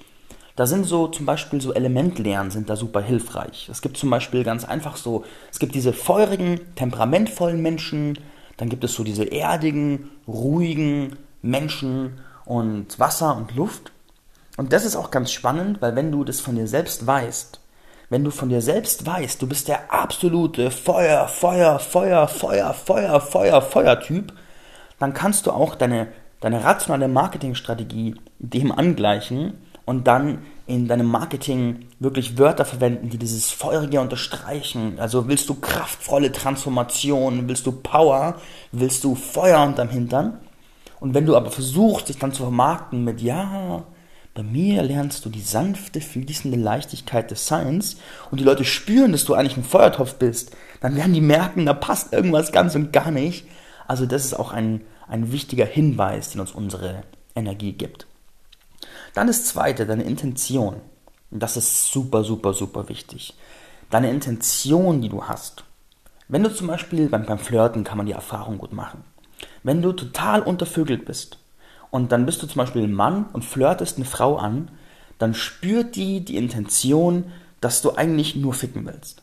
da 0.57 0.67
sind 0.67 0.87
so 0.87 1.09
zum 1.09 1.27
Beispiel 1.27 1.61
so 1.61 1.75
Elementlehren 1.75 2.51
sind 2.51 2.71
da 2.71 2.77
super 2.77 3.03
hilfreich. 3.03 3.69
Es 3.71 3.83
gibt 3.83 3.99
zum 3.99 4.09
Beispiel 4.09 4.43
ganz 4.43 4.65
einfach 4.65 4.97
so, 4.97 5.25
es 5.53 5.59
gibt 5.59 5.75
diese 5.75 5.93
feurigen, 5.93 6.61
temperamentvollen 6.75 7.61
Menschen, 7.61 8.19
dann 8.57 8.71
gibt 8.71 8.83
es 8.83 8.95
so 8.95 9.05
diese 9.05 9.25
erdigen, 9.25 10.11
ruhigen 10.27 11.17
Menschen 11.43 12.19
und 12.47 12.99
Wasser 12.99 13.37
und 13.37 13.55
Luft. 13.55 13.93
Und 14.57 14.73
das 14.73 14.87
ist 14.87 14.97
auch 14.97 15.11
ganz 15.11 15.31
spannend, 15.31 15.83
weil 15.83 15.95
wenn 15.95 16.11
du 16.11 16.25
das 16.25 16.41
von 16.41 16.57
dir 16.57 16.67
selbst 16.67 17.07
weißt, 17.07 17.61
wenn 18.09 18.25
du 18.25 18.31
von 18.31 18.49
dir 18.49 18.63
selbst 18.63 19.05
weißt, 19.05 19.43
du 19.43 19.47
bist 19.47 19.69
der 19.69 19.93
absolute 19.93 20.71
Feuer, 20.71 21.29
Feuer, 21.29 21.79
Feuer, 21.79 22.29
Feuer, 22.29 22.73
Feuer, 22.73 23.21
Feuer, 23.21 23.61
Feuer-Typ, 23.61 24.33
dann 24.99 25.13
kannst 25.13 25.47
du 25.47 25.51
auch 25.51 25.75
deine, 25.75 26.09
deine 26.41 26.65
rationale 26.65 27.09
Marketingstrategie 27.09 28.15
dem 28.39 28.73
angleichen 28.73 29.55
und 29.87 30.07
dann 30.07 30.41
in 30.67 30.89
deinem 30.89 31.07
Marketing 31.07 31.87
wirklich 32.01 32.37
Wörter 32.37 32.65
verwenden, 32.65 33.09
die 33.09 33.19
dieses 33.19 33.51
Feurige 33.51 34.01
unterstreichen. 34.01 34.99
Also 34.99 35.29
willst 35.29 35.49
du 35.49 35.55
kraftvolle 35.55 36.33
Transformation, 36.33 37.49
willst 37.49 37.67
du 37.67 37.73
Power, 37.73 38.39
willst 38.73 39.05
du 39.05 39.15
Feuer 39.15 39.63
unterm 39.63 39.89
Hintern. 39.89 40.41
Und 40.99 41.15
wenn 41.15 41.25
du 41.25 41.37
aber 41.37 41.51
versuchst, 41.51 42.09
dich 42.09 42.19
dann 42.19 42.33
zu 42.33 42.43
vermarkten 42.43 43.05
mit, 43.05 43.21
ja, 43.21 43.85
bei 44.35 44.43
mir 44.43 44.83
lernst 44.83 45.25
du 45.25 45.31
die 45.31 45.41
sanfte, 45.41 46.01
fließende 46.01 46.59
Leichtigkeit 46.59 47.31
des 47.31 47.47
Seins 47.47 47.97
und 48.31 48.41
die 48.41 48.45
Leute 48.45 48.65
spüren, 48.65 49.13
dass 49.13 49.25
du 49.25 49.35
eigentlich 49.35 49.57
ein 49.57 49.65
Feuertopf 49.65 50.17
bist, 50.17 50.55
dann 50.81 50.97
werden 50.97 51.15
die 51.15 51.21
merken, 51.21 51.65
da 51.65 51.75
passt 51.75 52.13
irgendwas 52.13 52.53
ganz 52.53 52.75
und 52.75 52.93
gar 52.93 53.11
nicht. 53.11 53.47
Also 53.87 54.05
das 54.05 54.25
ist 54.25 54.35
auch 54.35 54.53
ein, 54.53 54.83
ein 55.07 55.33
wichtiger 55.33 55.65
Hinweis, 55.65 56.33
den 56.33 56.41
uns 56.41 56.53
unsere 56.53 57.05
Energie 57.35 57.73
gibt. 57.73 58.07
Dann 59.17 59.29
das 59.29 59.47
zweite, 59.47 59.87
deine 59.87 60.03
Intention. 60.03 60.77
das 61.31 61.57
ist 61.57 61.91
super, 61.91 62.23
super, 62.23 62.53
super 62.53 62.91
wichtig. 62.91 63.33
Deine 63.89 64.11
Intention, 64.11 65.01
die 65.01 65.09
du 65.09 65.25
hast. 65.25 65.65
Wenn 66.29 66.43
du 66.43 66.53
zum 66.53 66.67
Beispiel 66.67 67.09
beim, 67.09 67.25
beim 67.25 67.39
Flirten 67.39 67.83
kann 67.83 67.97
man 67.97 68.05
die 68.05 68.13
Erfahrung 68.13 68.59
gut 68.59 68.75
machen. 68.75 69.05
Wenn 69.63 69.81
du 69.81 69.95
total 69.95 70.43
untervögelt 70.43 71.07
bist 71.07 71.39
und 71.91 72.13
dann 72.13 72.27
bist 72.27 72.43
du 72.43 72.47
zum 72.47 72.59
Beispiel 72.59 72.83
ein 72.83 72.93
Mann 72.93 73.25
und 73.33 73.43
flirtest 73.43 73.97
eine 73.97 74.05
Frau 74.05 74.37
an, 74.37 74.71
dann 75.19 75.33
spürt 75.33 75.97
die 75.97 76.23
die 76.23 76.37
Intention, 76.37 77.33
dass 77.63 77.81
du 77.81 77.93
eigentlich 77.97 78.37
nur 78.37 78.53
ficken 78.53 78.85
willst. 78.85 79.23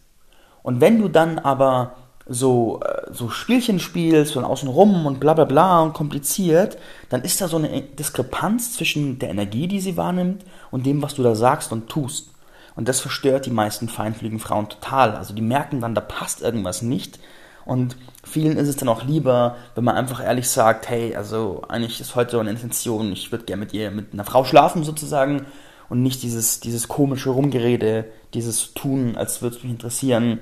Und 0.63 0.81
wenn 0.81 0.99
du 0.99 1.07
dann 1.07 1.37
aber 1.37 1.97
so, 2.25 2.79
äh, 2.81 3.11
so 3.11 3.29
Spielchen 3.29 3.79
spielst 3.79 4.35
und 4.37 4.45
außen 4.45 4.69
rum 4.69 5.05
und 5.05 5.19
bla 5.19 5.33
bla 5.33 5.45
bla 5.45 5.81
und 5.81 5.93
kompliziert, 5.93 6.77
dann 7.09 7.21
ist 7.21 7.41
da 7.41 7.47
so 7.47 7.57
eine 7.57 7.81
Diskrepanz 7.81 8.73
zwischen 8.73 9.19
der 9.19 9.29
Energie, 9.29 9.67
die 9.67 9.81
sie 9.81 9.97
wahrnimmt 9.97 10.43
und 10.71 10.85
dem, 10.85 11.01
was 11.01 11.15
du 11.15 11.23
da 11.23 11.35
sagst 11.35 11.71
und 11.71 11.89
tust. 11.89 12.29
Und 12.75 12.87
das 12.87 13.01
verstört 13.01 13.45
die 13.45 13.51
meisten 13.51 13.87
feinfühligen 13.87 14.39
Frauen 14.39 14.69
total. 14.69 15.15
Also 15.15 15.33
die 15.33 15.41
merken 15.41 15.81
dann, 15.81 15.95
da 15.95 16.01
passt 16.01 16.41
irgendwas 16.41 16.81
nicht. 16.81 17.19
Und 17.65 17.95
vielen 18.23 18.57
ist 18.57 18.67
es 18.67 18.75
dann 18.75 18.89
auch 18.89 19.03
lieber, 19.03 19.57
wenn 19.75 19.83
man 19.83 19.95
einfach 19.95 20.23
ehrlich 20.23 20.49
sagt, 20.49 20.89
hey, 20.89 21.15
also 21.15 21.61
eigentlich 21.67 22.01
ist 22.01 22.15
heute 22.15 22.39
eine 22.39 22.49
Intention, 22.49 23.11
ich 23.11 23.31
würde 23.31 23.45
gerne 23.45 23.61
mit 23.61 23.73
ihr, 23.73 23.91
mit 23.91 24.13
einer 24.13 24.25
Frau 24.25 24.43
schlafen 24.43 24.83
sozusagen 24.83 25.45
und 25.87 26.01
nicht 26.01 26.23
dieses, 26.23 26.59
dieses 26.59 26.87
komische 26.87 27.29
Rumgerede, 27.29 28.05
dieses 28.33 28.73
Tun, 28.73 29.15
als 29.15 29.41
würde 29.41 29.55
es 29.55 29.63
mich 29.63 29.71
interessieren, 29.71 30.39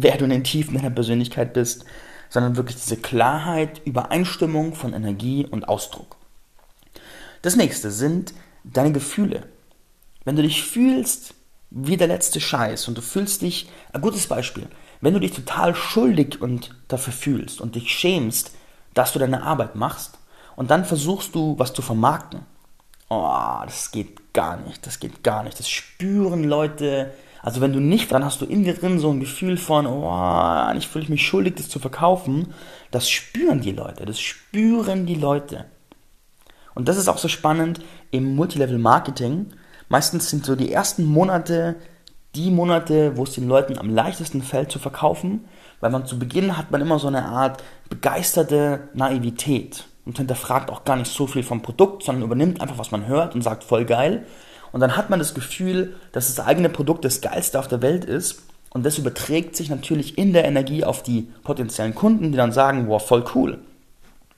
wer 0.00 0.16
du 0.16 0.24
in 0.24 0.30
den 0.30 0.44
Tiefen 0.44 0.74
deiner 0.74 0.90
Persönlichkeit 0.90 1.52
bist, 1.52 1.84
sondern 2.30 2.56
wirklich 2.56 2.76
diese 2.76 2.96
Klarheit, 2.96 3.82
Übereinstimmung 3.84 4.74
von 4.74 4.94
Energie 4.94 5.46
und 5.46 5.68
Ausdruck. 5.68 6.16
Das 7.42 7.56
nächste 7.56 7.90
sind 7.90 8.32
deine 8.64 8.92
Gefühle. 8.92 9.46
Wenn 10.24 10.36
du 10.36 10.42
dich 10.42 10.62
fühlst 10.62 11.34
wie 11.70 11.96
der 11.96 12.06
letzte 12.06 12.40
Scheiß 12.40 12.88
und 12.88 12.96
du 12.96 13.02
fühlst 13.02 13.42
dich, 13.42 13.68
ein 13.92 14.00
gutes 14.00 14.26
Beispiel, 14.26 14.66
wenn 15.00 15.14
du 15.14 15.20
dich 15.20 15.32
total 15.32 15.74
schuldig 15.74 16.40
und 16.40 16.74
dafür 16.88 17.12
fühlst 17.12 17.60
und 17.60 17.74
dich 17.74 17.90
schämst, 17.90 18.52
dass 18.94 19.12
du 19.12 19.18
deine 19.18 19.42
Arbeit 19.42 19.74
machst 19.74 20.18
und 20.56 20.70
dann 20.70 20.84
versuchst 20.84 21.34
du, 21.34 21.58
was 21.58 21.72
zu 21.72 21.82
vermarkten. 21.82 22.40
Oh, 23.08 23.60
das 23.64 23.90
geht 23.90 24.32
gar 24.32 24.56
nicht, 24.58 24.86
das 24.86 25.00
geht 25.00 25.22
gar 25.22 25.42
nicht. 25.42 25.58
Das 25.58 25.68
spüren 25.68 26.44
Leute, 26.44 27.12
also 27.42 27.60
wenn 27.60 27.72
du 27.72 27.80
nicht, 27.80 28.12
dann 28.12 28.24
hast 28.24 28.40
du 28.40 28.46
in 28.46 28.64
dir 28.64 28.74
drin 28.74 28.98
so 28.98 29.10
ein 29.10 29.20
Gefühl 29.20 29.56
von, 29.56 29.86
oh, 29.86 30.08
eigentlich 30.08 30.88
fühle 30.88 31.04
ich 31.04 31.10
mich 31.10 31.26
schuldig, 31.26 31.56
das 31.56 31.68
zu 31.68 31.78
verkaufen. 31.78 32.54
Das 32.90 33.10
spüren 33.10 33.60
die 33.60 33.72
Leute, 33.72 34.06
das 34.06 34.20
spüren 34.20 35.06
die 35.06 35.16
Leute. 35.16 35.66
Und 36.74 36.88
das 36.88 36.96
ist 36.96 37.08
auch 37.08 37.18
so 37.18 37.28
spannend. 37.28 37.80
im 38.10 38.34
Multilevel-Marketing, 38.36 39.48
meistens 39.88 40.30
sind 40.30 40.46
so 40.46 40.54
die 40.54 40.72
ersten 40.72 41.04
Monate 41.04 41.76
die 42.34 42.50
Monate, 42.50 43.16
wo 43.16 43.24
es 43.24 43.32
den 43.32 43.48
Leuten 43.48 43.78
am 43.78 43.90
leichtesten 43.90 44.42
fällt 44.42 44.70
zu 44.70 44.78
verkaufen, 44.78 45.44
weil 45.80 45.90
man 45.90 46.06
zu 46.06 46.18
Beginn 46.18 46.56
hat 46.56 46.70
man 46.70 46.80
immer 46.80 46.98
so 46.98 47.08
eine 47.08 47.26
Art 47.26 47.62
begeisterte 47.90 48.88
Naivität 48.94 49.84
und 50.06 50.16
hinterfragt 50.16 50.70
auch 50.70 50.84
gar 50.84 50.96
nicht 50.96 51.12
so 51.12 51.26
viel 51.26 51.42
vom 51.42 51.62
Produkt, 51.62 52.04
sondern 52.04 52.24
übernimmt 52.24 52.60
einfach, 52.60 52.78
was 52.78 52.90
man 52.90 53.06
hört 53.06 53.34
und 53.34 53.42
sagt 53.42 53.64
voll 53.64 53.84
geil. 53.84 54.26
Und 54.72 54.80
dann 54.80 54.96
hat 54.96 55.10
man 55.10 55.18
das 55.18 55.34
Gefühl, 55.34 55.94
dass 56.12 56.34
das 56.34 56.44
eigene 56.44 56.68
Produkt 56.68 57.04
das 57.04 57.20
geilste 57.20 57.58
auf 57.58 57.68
der 57.68 57.82
Welt 57.82 58.04
ist 58.04 58.42
und 58.70 58.86
das 58.86 58.98
überträgt 58.98 59.54
sich 59.54 59.68
natürlich 59.68 60.16
in 60.16 60.32
der 60.32 60.46
Energie 60.46 60.84
auf 60.84 61.02
die 61.02 61.28
potenziellen 61.44 61.94
Kunden, 61.94 62.32
die 62.32 62.38
dann 62.38 62.52
sagen, 62.52 62.88
wow, 62.88 63.06
voll 63.06 63.24
cool. 63.34 63.58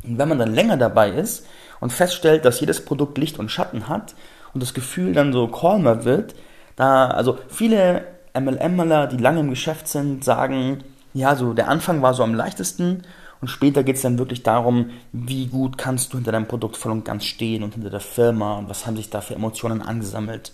Und 0.02 0.18
wenn 0.18 0.28
man 0.28 0.38
dann 0.38 0.54
länger 0.54 0.76
dabei 0.76 1.10
ist 1.10 1.46
und 1.80 1.92
feststellt, 1.92 2.44
dass 2.44 2.60
jedes 2.60 2.84
Produkt 2.84 3.16
Licht 3.16 3.38
und 3.38 3.50
Schatten 3.50 3.88
hat 3.88 4.14
und 4.52 4.62
das 4.62 4.74
Gefühl 4.74 5.12
dann 5.12 5.32
so 5.32 5.46
calmer 5.46 6.04
wird, 6.04 6.34
da, 6.74 7.06
also 7.06 7.38
viele 7.48 8.04
MLMler, 8.38 9.06
die 9.06 9.18
lange 9.18 9.40
im 9.40 9.50
Geschäft 9.50 9.86
sind, 9.86 10.24
sagen, 10.24 10.82
ja, 11.12 11.36
so 11.36 11.52
der 11.52 11.68
Anfang 11.68 12.02
war 12.02 12.12
so 12.12 12.24
am 12.24 12.34
leichtesten 12.34 13.04
und 13.44 13.48
später 13.48 13.84
geht 13.84 13.96
es 13.96 14.00
dann 14.00 14.18
wirklich 14.18 14.42
darum, 14.42 14.88
wie 15.12 15.48
gut 15.48 15.76
kannst 15.76 16.10
du 16.10 16.16
hinter 16.16 16.32
deinem 16.32 16.48
Produkt 16.48 16.78
voll 16.78 16.92
und 16.92 17.04
ganz 17.04 17.26
stehen 17.26 17.62
und 17.62 17.74
hinter 17.74 17.90
der 17.90 18.00
Firma 18.00 18.56
und 18.56 18.70
was 18.70 18.86
haben 18.86 18.96
sich 18.96 19.10
da 19.10 19.20
für 19.20 19.34
Emotionen 19.34 19.82
angesammelt. 19.82 20.52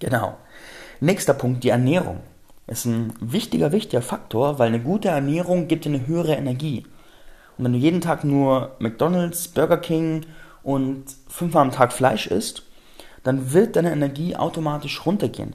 Genau. 0.00 0.36
Nächster 0.98 1.32
Punkt, 1.32 1.62
die 1.62 1.68
Ernährung 1.68 2.22
ist 2.66 2.86
ein 2.86 3.12
wichtiger, 3.20 3.70
wichtiger 3.70 4.02
Faktor, 4.02 4.58
weil 4.58 4.66
eine 4.66 4.80
gute 4.80 5.10
Ernährung 5.10 5.68
gibt 5.68 5.84
dir 5.84 5.90
eine 5.90 6.08
höhere 6.08 6.34
Energie. 6.34 6.84
Und 7.56 7.66
wenn 7.66 7.74
du 7.74 7.78
jeden 7.78 8.00
Tag 8.00 8.24
nur 8.24 8.74
McDonald's, 8.80 9.46
Burger 9.46 9.78
King 9.78 10.26
und 10.64 11.04
fünfmal 11.28 11.62
am 11.62 11.70
Tag 11.70 11.92
Fleisch 11.92 12.26
isst, 12.26 12.64
dann 13.22 13.52
wird 13.52 13.76
deine 13.76 13.92
Energie 13.92 14.34
automatisch 14.34 15.06
runtergehen. 15.06 15.54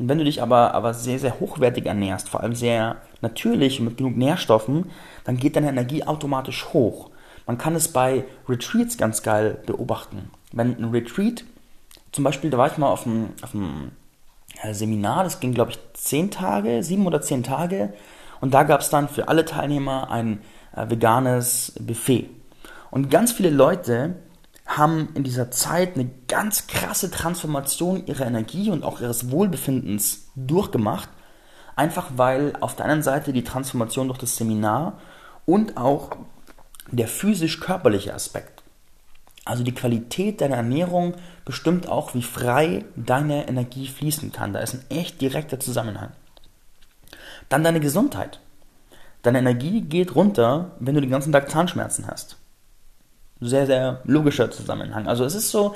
Und 0.00 0.08
wenn 0.08 0.16
du 0.16 0.24
dich 0.24 0.40
aber, 0.40 0.72
aber 0.72 0.94
sehr, 0.94 1.18
sehr 1.18 1.38
hochwertig 1.40 1.84
ernährst, 1.84 2.30
vor 2.30 2.40
allem 2.40 2.54
sehr 2.54 2.96
natürlich 3.20 3.80
mit 3.80 3.98
genug 3.98 4.16
Nährstoffen, 4.16 4.86
dann 5.24 5.36
geht 5.36 5.56
deine 5.56 5.68
Energie 5.68 6.04
automatisch 6.04 6.68
hoch. 6.72 7.10
Man 7.46 7.58
kann 7.58 7.74
es 7.74 7.88
bei 7.88 8.24
Retreats 8.48 8.96
ganz 8.96 9.22
geil 9.22 9.58
beobachten. 9.66 10.30
Wenn 10.52 10.74
ein 10.78 10.90
Retreat, 10.90 11.44
zum 12.12 12.24
Beispiel, 12.24 12.48
da 12.48 12.56
war 12.56 12.68
ich 12.68 12.78
mal 12.78 12.88
auf 12.88 13.06
einem, 13.06 13.28
auf 13.42 13.54
einem 13.54 13.92
äh, 14.62 14.72
Seminar, 14.72 15.22
das 15.22 15.38
ging, 15.38 15.52
glaube 15.52 15.72
ich, 15.72 15.78
zehn 15.92 16.30
Tage, 16.30 16.82
sieben 16.82 17.06
oder 17.06 17.20
zehn 17.20 17.42
Tage. 17.42 17.92
Und 18.40 18.54
da 18.54 18.62
gab 18.62 18.80
es 18.80 18.88
dann 18.88 19.06
für 19.06 19.28
alle 19.28 19.44
Teilnehmer 19.44 20.10
ein 20.10 20.40
äh, 20.74 20.88
veganes 20.88 21.74
Buffet. 21.78 22.30
Und 22.90 23.10
ganz 23.10 23.32
viele 23.32 23.50
Leute 23.50 24.14
haben 24.76 25.08
in 25.14 25.24
dieser 25.24 25.50
Zeit 25.50 25.96
eine 25.96 26.08
ganz 26.28 26.68
krasse 26.68 27.10
Transformation 27.10 28.06
ihrer 28.06 28.26
Energie 28.26 28.70
und 28.70 28.84
auch 28.84 29.00
ihres 29.00 29.30
Wohlbefindens 29.30 30.30
durchgemacht. 30.36 31.08
Einfach 31.74 32.12
weil 32.16 32.52
auf 32.60 32.76
der 32.76 32.86
einen 32.86 33.02
Seite 33.02 33.32
die 33.32 33.42
Transformation 33.42 34.06
durch 34.06 34.18
das 34.18 34.36
Seminar 34.36 34.98
und 35.44 35.76
auch 35.76 36.10
der 36.92 37.08
physisch-körperliche 37.08 38.14
Aspekt. 38.14 38.62
Also 39.44 39.64
die 39.64 39.74
Qualität 39.74 40.40
deiner 40.40 40.56
Ernährung 40.56 41.14
bestimmt 41.44 41.88
auch, 41.88 42.14
wie 42.14 42.22
frei 42.22 42.84
deine 42.94 43.48
Energie 43.48 43.88
fließen 43.88 44.30
kann. 44.30 44.52
Da 44.52 44.60
ist 44.60 44.74
ein 44.74 44.84
echt 44.88 45.20
direkter 45.20 45.58
Zusammenhang. 45.58 46.10
Dann 47.48 47.64
deine 47.64 47.80
Gesundheit. 47.80 48.38
Deine 49.22 49.40
Energie 49.40 49.80
geht 49.80 50.14
runter, 50.14 50.76
wenn 50.78 50.94
du 50.94 51.00
den 51.00 51.10
ganzen 51.10 51.32
Tag 51.32 51.50
Zahnschmerzen 51.50 52.06
hast. 52.06 52.39
Sehr, 53.40 53.66
sehr 53.66 54.00
logischer 54.04 54.50
Zusammenhang. 54.50 55.06
Also 55.06 55.24
es 55.24 55.34
ist 55.34 55.50
so 55.50 55.74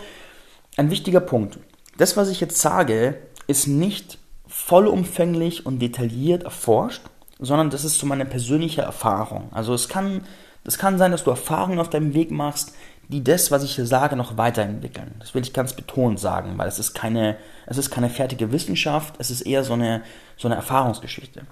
ein 0.76 0.90
wichtiger 0.90 1.20
Punkt. 1.20 1.58
Das, 1.96 2.16
was 2.16 2.28
ich 2.28 2.40
jetzt 2.40 2.60
sage, 2.60 3.16
ist 3.46 3.66
nicht 3.66 4.18
vollumfänglich 4.46 5.66
und 5.66 5.80
detailliert 5.80 6.42
erforscht, 6.42 7.02
sondern 7.38 7.70
das 7.70 7.84
ist 7.84 7.98
so 7.98 8.06
meine 8.06 8.24
persönliche 8.24 8.82
Erfahrung. 8.82 9.48
Also 9.52 9.74
es 9.74 9.88
kann, 9.88 10.24
es 10.64 10.78
kann 10.78 10.98
sein, 10.98 11.10
dass 11.10 11.24
du 11.24 11.30
Erfahrungen 11.30 11.78
auf 11.78 11.90
deinem 11.90 12.14
Weg 12.14 12.30
machst, 12.30 12.72
die 13.08 13.22
das, 13.22 13.50
was 13.50 13.64
ich 13.64 13.74
hier 13.74 13.86
sage, 13.86 14.16
noch 14.16 14.36
weiterentwickeln. 14.36 15.14
Das 15.18 15.34
will 15.34 15.42
ich 15.42 15.52
ganz 15.52 15.74
betont 15.74 16.18
sagen, 16.18 16.56
weil 16.56 16.68
es 16.68 16.78
ist 16.78 16.94
keine, 16.94 17.36
es 17.66 17.78
ist 17.78 17.90
keine 17.90 18.08
fertige 18.08 18.50
Wissenschaft, 18.52 19.16
es 19.18 19.30
ist 19.30 19.42
eher 19.42 19.64
so 19.64 19.74
eine, 19.74 20.02
so 20.36 20.48
eine 20.48 20.54
Erfahrungsgeschichte. 20.56 21.42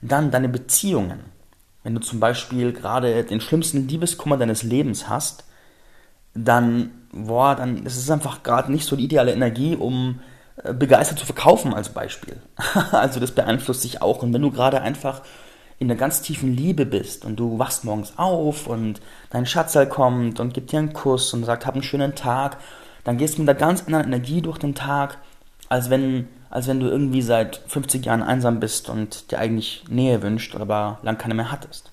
Dann 0.00 0.30
deine 0.30 0.48
Beziehungen. 0.48 1.24
Wenn 1.82 1.94
du 1.94 2.00
zum 2.00 2.20
Beispiel 2.20 2.72
gerade 2.72 3.24
den 3.24 3.40
schlimmsten 3.40 3.88
Liebeskummer 3.88 4.36
deines 4.36 4.62
Lebens 4.62 5.08
hast, 5.08 5.44
dann, 6.34 6.90
boah, 7.12 7.54
dann 7.54 7.84
ist 7.84 7.98
es 7.98 8.10
einfach 8.10 8.42
gerade 8.42 8.70
nicht 8.70 8.86
so 8.86 8.96
die 8.96 9.04
ideale 9.04 9.32
Energie, 9.32 9.76
um 9.76 10.20
äh, 10.62 10.72
begeistert 10.72 11.18
zu 11.18 11.26
verkaufen 11.26 11.74
als 11.74 11.90
Beispiel. 11.90 12.40
also 12.92 13.20
das 13.20 13.32
beeinflusst 13.32 13.82
sich 13.82 14.02
auch. 14.02 14.22
Und 14.22 14.32
wenn 14.32 14.42
du 14.42 14.50
gerade 14.50 14.80
einfach 14.80 15.22
in 15.78 15.88
der 15.88 15.96
ganz 15.96 16.22
tiefen 16.22 16.56
Liebe 16.56 16.86
bist 16.86 17.24
und 17.24 17.36
du 17.36 17.58
wachst 17.58 17.84
morgens 17.84 18.14
auf 18.16 18.68
und 18.68 19.00
dein 19.30 19.46
Schatzal 19.46 19.88
kommt 19.88 20.38
und 20.38 20.54
gibt 20.54 20.70
dir 20.70 20.78
einen 20.78 20.92
Kuss 20.92 21.34
und 21.34 21.44
sagt, 21.44 21.66
hab 21.66 21.74
einen 21.74 21.82
schönen 21.82 22.14
Tag, 22.14 22.58
dann 23.02 23.18
gehst 23.18 23.36
du 23.36 23.42
mit 23.42 23.50
einer 23.50 23.58
ganz 23.58 23.82
anderen 23.86 24.04
Energie 24.04 24.42
durch 24.42 24.58
den 24.58 24.76
Tag, 24.76 25.18
als 25.68 25.90
wenn, 25.90 26.28
als 26.52 26.68
wenn 26.68 26.78
du 26.78 26.86
irgendwie 26.86 27.22
seit 27.22 27.56
50 27.66 28.06
Jahren 28.06 28.22
einsam 28.22 28.60
bist 28.60 28.88
und 28.88 29.32
dir 29.32 29.40
eigentlich 29.40 29.82
Nähe 29.88 30.22
wünscht, 30.22 30.54
aber 30.54 31.00
lang 31.02 31.18
keine 31.18 31.34
mehr 31.34 31.50
hattest. 31.50 31.90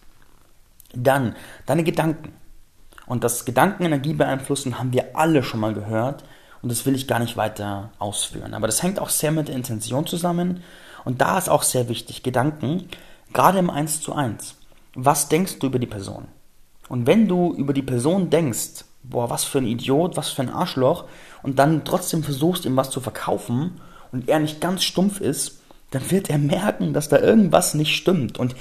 Dann 0.94 1.36
deine 1.66 1.84
Gedanken. 1.84 2.34
Und 3.08 3.24
das 3.24 3.46
Gedankenenergie 3.46 4.14
beeinflussen 4.14 4.78
haben 4.78 4.94
wir 4.94 5.16
alle 5.18 5.42
schon 5.42 5.60
mal 5.60 5.74
gehört 5.74 6.24
und 6.62 6.72
das 6.72 6.86
will 6.86 6.94
ich 6.94 7.08
gar 7.08 7.18
nicht 7.18 7.38
weiter 7.38 7.90
ausführen. 7.98 8.54
Aber 8.54 8.68
das 8.68 8.84
hängt 8.84 9.00
auch 9.00 9.10
sehr 9.10 9.32
mit 9.32 9.48
der 9.48 9.56
Intention 9.56 10.06
zusammen 10.06 10.62
und 11.06 11.20
da 11.20 11.40
ist 11.40 11.50
auch 11.50 11.64
sehr 11.64 11.90
wichtig, 11.90 12.22
Gedanken 12.22 12.88
Gerade 13.34 13.60
im 13.60 13.70
1 13.70 14.02
zu 14.02 14.14
1. 14.14 14.56
Was 14.96 15.30
denkst 15.30 15.60
du 15.60 15.68
über 15.68 15.80
die 15.80 15.86
Person? 15.86 16.28
Und 16.88 17.06
wenn 17.06 17.28
du 17.28 17.54
über 17.54 17.74
die 17.74 17.84
Person 17.84 18.32
denkst, 18.32 18.86
boah, 19.04 19.30
was 19.30 19.44
für 19.44 19.60
ein 19.60 19.68
Idiot, 19.68 20.18
was 20.18 20.30
für 20.30 20.42
ein 20.42 20.50
Arschloch, 20.50 21.06
und 21.44 21.60
dann 21.60 21.86
trotzdem 21.86 22.24
versuchst, 22.24 22.66
ihm 22.66 22.76
was 22.76 22.90
zu 22.90 23.00
verkaufen 23.00 23.80
und 24.12 24.30
er 24.30 24.40
nicht 24.40 24.62
ganz 24.62 24.84
stumpf 24.84 25.20
ist, 25.20 25.62
dann 25.92 26.10
wird 26.12 26.30
er 26.30 26.38
merken, 26.38 26.94
dass 26.94 27.10
da 27.10 27.20
irgendwas 27.20 27.74
nicht 27.74 27.96
stimmt. 27.96 28.38
Und 28.38 28.56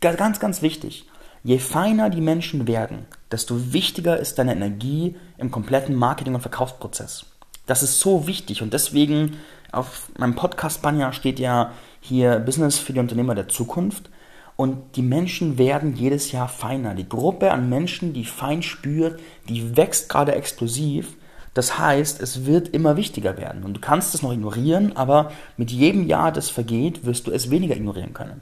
ganz, 0.00 0.40
ganz 0.40 0.62
wichtig, 0.62 1.06
je 1.44 1.58
feiner 1.58 2.10
die 2.10 2.20
Menschen 2.20 2.66
werden, 2.66 3.06
desto 3.30 3.72
wichtiger 3.72 4.18
ist 4.18 4.38
deine 4.38 4.52
Energie 4.52 5.16
im 5.38 5.50
kompletten 5.50 5.94
Marketing- 5.94 6.34
und 6.34 6.40
Verkaufsprozess. 6.40 7.26
Das 7.66 7.82
ist 7.82 8.00
so 8.00 8.26
wichtig 8.26 8.62
und 8.62 8.72
deswegen 8.72 9.36
auf 9.72 10.10
meinem 10.18 10.34
Podcast-Banner 10.34 11.12
steht 11.12 11.38
ja 11.38 11.72
hier 12.00 12.40
Business 12.40 12.78
für 12.78 12.92
die 12.92 12.98
Unternehmer 12.98 13.34
der 13.34 13.48
Zukunft. 13.48 14.10
Und 14.56 14.96
die 14.96 15.02
Menschen 15.02 15.56
werden 15.56 15.96
jedes 15.96 16.32
Jahr 16.32 16.48
feiner. 16.48 16.94
Die 16.94 17.08
Gruppe 17.08 17.50
an 17.50 17.68
Menschen, 17.68 18.12
die 18.12 18.24
fein 18.24 18.62
spürt, 18.62 19.20
die 19.48 19.76
wächst 19.76 20.08
gerade 20.08 20.34
explosiv. 20.34 21.16
Das 21.54 21.78
heißt, 21.78 22.20
es 22.20 22.46
wird 22.46 22.68
immer 22.68 22.96
wichtiger 22.96 23.36
werden. 23.36 23.64
Und 23.64 23.74
du 23.74 23.80
kannst 23.80 24.14
es 24.14 24.22
noch 24.22 24.32
ignorieren, 24.32 24.96
aber 24.96 25.32
mit 25.56 25.70
jedem 25.70 26.06
Jahr, 26.06 26.32
das 26.32 26.48
vergeht, 26.48 27.04
wirst 27.04 27.26
du 27.26 27.32
es 27.32 27.50
weniger 27.50 27.76
ignorieren 27.76 28.14
können. 28.14 28.40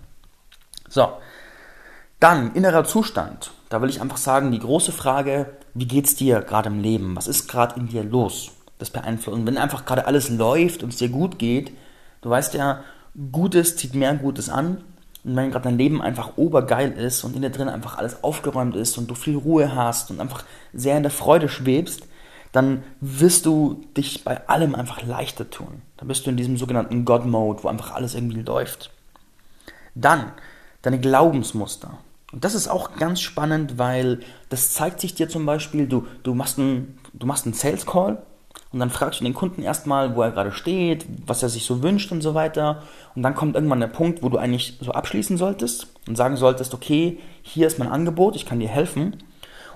So, 0.89 1.09
dann 2.21 2.55
innerer 2.55 2.85
Zustand. 2.85 3.53
Da 3.69 3.81
will 3.81 3.91
ich 3.91 4.01
einfach 4.01 4.17
sagen, 4.17 4.51
die 4.51 4.59
große 4.59 4.93
Frage, 4.93 5.47
wie 5.75 5.87
geht's 5.87 6.17
dir 6.17 6.41
gerade 6.41 6.69
im 6.69 6.81
Leben? 6.81 7.17
Was 7.17 7.29
ist 7.29 7.49
gerade 7.49 7.79
in 7.79 7.89
dir 7.89 8.03
los? 8.03 8.51
Das 8.79 8.91
beeinflusst. 8.91 9.39
Und 9.39 9.47
wenn 9.47 9.59
einfach 9.59 9.85
gerade 9.85 10.07
alles 10.07 10.29
läuft 10.29 10.83
und 10.83 10.93
es 10.93 10.99
dir 10.99 11.09
gut 11.09 11.39
geht, 11.39 11.73
du 12.23 12.31
weißt 12.31 12.55
ja, 12.55 12.83
Gutes 13.33 13.77
zieht 13.77 13.95
mehr 13.95 14.15
Gutes 14.15 14.49
an. 14.49 14.79
Und 15.25 15.37
wenn 15.37 15.51
gerade 15.51 15.65
dein 15.65 15.79
Leben 15.79 16.01
einfach 16.01 16.37
obergeil 16.37 16.93
ist 16.93 17.25
und 17.25 17.35
in 17.35 17.43
dir 17.43 17.51
drin 17.51 17.69
einfach 17.69 17.99
alles 17.99 18.23
aufgeräumt 18.23 18.77
ist 18.77 18.99
und 18.99 19.11
du 19.11 19.15
viel 19.15 19.37
Ruhe 19.37 19.75
hast 19.75 20.11
und 20.11 20.21
einfach 20.21 20.45
sehr 20.73 20.97
in 20.97 21.03
der 21.03 21.13
Freude 21.13 21.49
schwebst, 21.49 22.03
dann 22.59 22.83
wirst 23.01 23.47
du 23.47 23.85
dich 23.97 24.25
bei 24.25 24.49
allem 24.49 24.75
einfach 24.75 25.05
leichter 25.05 25.49
tun. 25.49 25.81
Dann 25.97 26.09
bist 26.09 26.27
du 26.27 26.31
in 26.31 26.37
diesem 26.37 26.57
sogenannten 26.57 27.05
God-Mode, 27.05 27.63
wo 27.63 27.69
einfach 27.69 27.95
alles 27.95 28.17
irgendwie 28.17 28.43
läuft. 28.43 28.91
Dann 29.95 30.33
deine 30.83 30.99
Glaubensmuster. 30.99 31.99
Und 32.33 32.45
das 32.45 32.57
ist 32.57 32.67
auch 32.67 32.97
ganz 32.97 33.21
spannend, 33.21 33.79
weil 33.79 34.19
das 34.49 34.73
zeigt 34.73 35.01
sich 35.01 35.15
dir 35.15 35.29
zum 35.29 35.47
Beispiel, 35.47 35.87
du, 35.87 36.09
du 36.25 36.35
machst 36.35 36.59
einen, 36.59 36.99
du 37.13 37.29
machst 37.29 37.47
einen 37.47 37.55
Sales 37.55 37.87
Call 37.87 38.21
und 38.73 38.81
dann 38.81 38.91
fragst 38.91 39.21
du 39.21 39.25
den 39.25 39.35
Kunden 39.35 39.63
erstmal, 39.63 40.17
wo 40.17 40.23
er 40.23 40.33
gerade 40.33 40.51
steht, 40.51 41.07
was 41.27 41.45
er 41.45 41.51
sich 41.51 41.65
so 41.65 41.85
wünscht 41.85 42.11
und 42.11 42.23
so 42.23 42.35
weiter. 42.35 42.83
Und 43.15 43.23
dann 43.23 43.37
kommt 43.37 43.55
irgendwann 43.55 43.79
der 43.79 43.87
Punkt, 43.87 44.25
wo 44.25 44.31
du 44.31 44.39
eigentlich 44.39 44.79
so 44.81 44.91
abschließen 44.91 45.37
solltest 45.37 45.87
und 46.09 46.17
sagen 46.17 46.37
solltest, 46.37 46.75
okay, 46.75 47.21
hier 47.43 47.69
ist 47.69 47.79
mein 47.79 47.89
Angebot, 47.89 48.35
ich 48.35 48.47
kann 48.47 48.59
dir 48.59 48.69
helfen. 48.69 49.23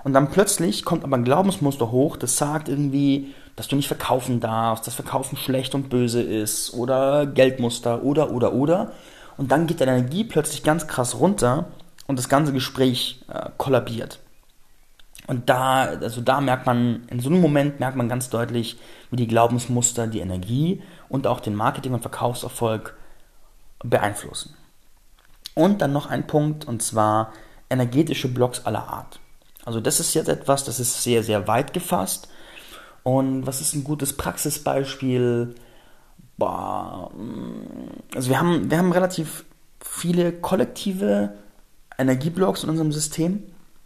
Und 0.03 0.13
dann 0.13 0.29
plötzlich 0.29 0.83
kommt 0.83 1.03
aber 1.03 1.15
ein 1.17 1.23
Glaubensmuster 1.23 1.91
hoch, 1.91 2.17
das 2.17 2.37
sagt 2.37 2.67
irgendwie, 2.67 3.33
dass 3.55 3.67
du 3.67 3.75
nicht 3.75 3.87
verkaufen 3.87 4.39
darfst, 4.39 4.85
dass 4.87 4.95
Verkaufen 4.95 5.37
schlecht 5.37 5.75
und 5.75 5.89
böse 5.89 6.21
ist 6.21 6.73
oder 6.73 7.25
Geldmuster 7.25 8.03
oder 8.03 8.31
oder 8.31 8.53
oder. 8.53 8.91
Und 9.37 9.51
dann 9.51 9.67
geht 9.67 9.81
deine 9.81 9.97
Energie 9.97 10.23
plötzlich 10.23 10.63
ganz 10.63 10.87
krass 10.87 11.19
runter 11.19 11.65
und 12.07 12.19
das 12.19 12.29
ganze 12.29 12.53
Gespräch 12.53 13.23
äh, 13.29 13.49
kollabiert. 13.57 14.19
Und 15.27 15.49
da, 15.49 15.83
also 15.83 16.19
da 16.19 16.41
merkt 16.41 16.65
man, 16.65 17.03
in 17.09 17.19
so 17.21 17.29
einem 17.29 17.39
Moment 17.39 17.79
merkt 17.79 17.95
man 17.95 18.09
ganz 18.09 18.29
deutlich, 18.29 18.77
wie 19.09 19.15
die 19.15 19.27
Glaubensmuster 19.27 20.07
die 20.07 20.19
Energie 20.19 20.81
und 21.07 21.27
auch 21.27 21.39
den 21.39 21.55
Marketing- 21.55 21.93
und 21.93 22.01
Verkaufserfolg 22.01 22.97
beeinflussen. 23.83 24.55
Und 25.55 25.81
dann 25.81 25.93
noch 25.93 26.07
ein 26.07 26.27
Punkt, 26.27 26.65
und 26.65 26.81
zwar 26.81 27.31
energetische 27.69 28.27
Blocks 28.27 28.65
aller 28.65 28.87
Art. 28.87 29.19
Also 29.65 29.79
das 29.79 29.99
ist 29.99 30.13
jetzt 30.13 30.29
etwas, 30.29 30.63
das 30.63 30.79
ist 30.79 31.03
sehr, 31.03 31.23
sehr 31.23 31.47
weit 31.47 31.73
gefasst. 31.73 32.27
Und 33.03 33.45
was 33.47 33.61
ist 33.61 33.73
ein 33.75 33.83
gutes 33.83 34.13
Praxisbeispiel? 34.13 35.55
Boah, 36.37 37.11
mm, 37.15 38.15
also 38.15 38.29
wir 38.29 38.39
haben, 38.39 38.69
wir 38.69 38.77
haben 38.77 38.91
relativ 38.91 39.45
viele 39.79 40.31
kollektive 40.31 41.33
Energieblocks 41.97 42.63
in 42.63 42.69
unserem 42.69 42.91
System. 42.91 43.43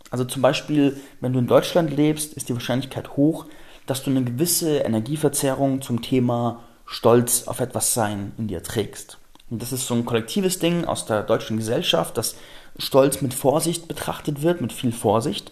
Also 0.09 0.23
zum 0.23 0.41
Beispiel, 0.41 0.97
wenn 1.19 1.33
du 1.33 1.39
in 1.39 1.47
Deutschland 1.47 1.95
lebst, 1.95 2.33
ist 2.33 2.49
die 2.49 2.53
Wahrscheinlichkeit 2.53 3.17
hoch, 3.17 3.45
dass 3.85 4.03
du 4.03 4.11
eine 4.11 4.23
gewisse 4.23 4.79
Energieverzerrung 4.79 5.81
zum 5.81 6.01
Thema 6.01 6.63
Stolz 6.85 7.47
auf 7.47 7.59
etwas 7.59 7.93
sein 7.93 8.31
in 8.37 8.47
dir 8.47 8.63
trägst. 8.63 9.17
Und 9.49 9.61
das 9.61 9.71
ist 9.71 9.87
so 9.87 9.93
ein 9.93 10.05
kollektives 10.05 10.59
Ding 10.59 10.85
aus 10.85 11.05
der 11.05 11.23
deutschen 11.23 11.57
Gesellschaft, 11.57 12.17
dass 12.17 12.35
Stolz 12.77 13.21
mit 13.21 13.33
Vorsicht 13.33 13.87
betrachtet 13.87 14.41
wird, 14.41 14.61
mit 14.61 14.71
viel 14.71 14.91
Vorsicht. 14.91 15.51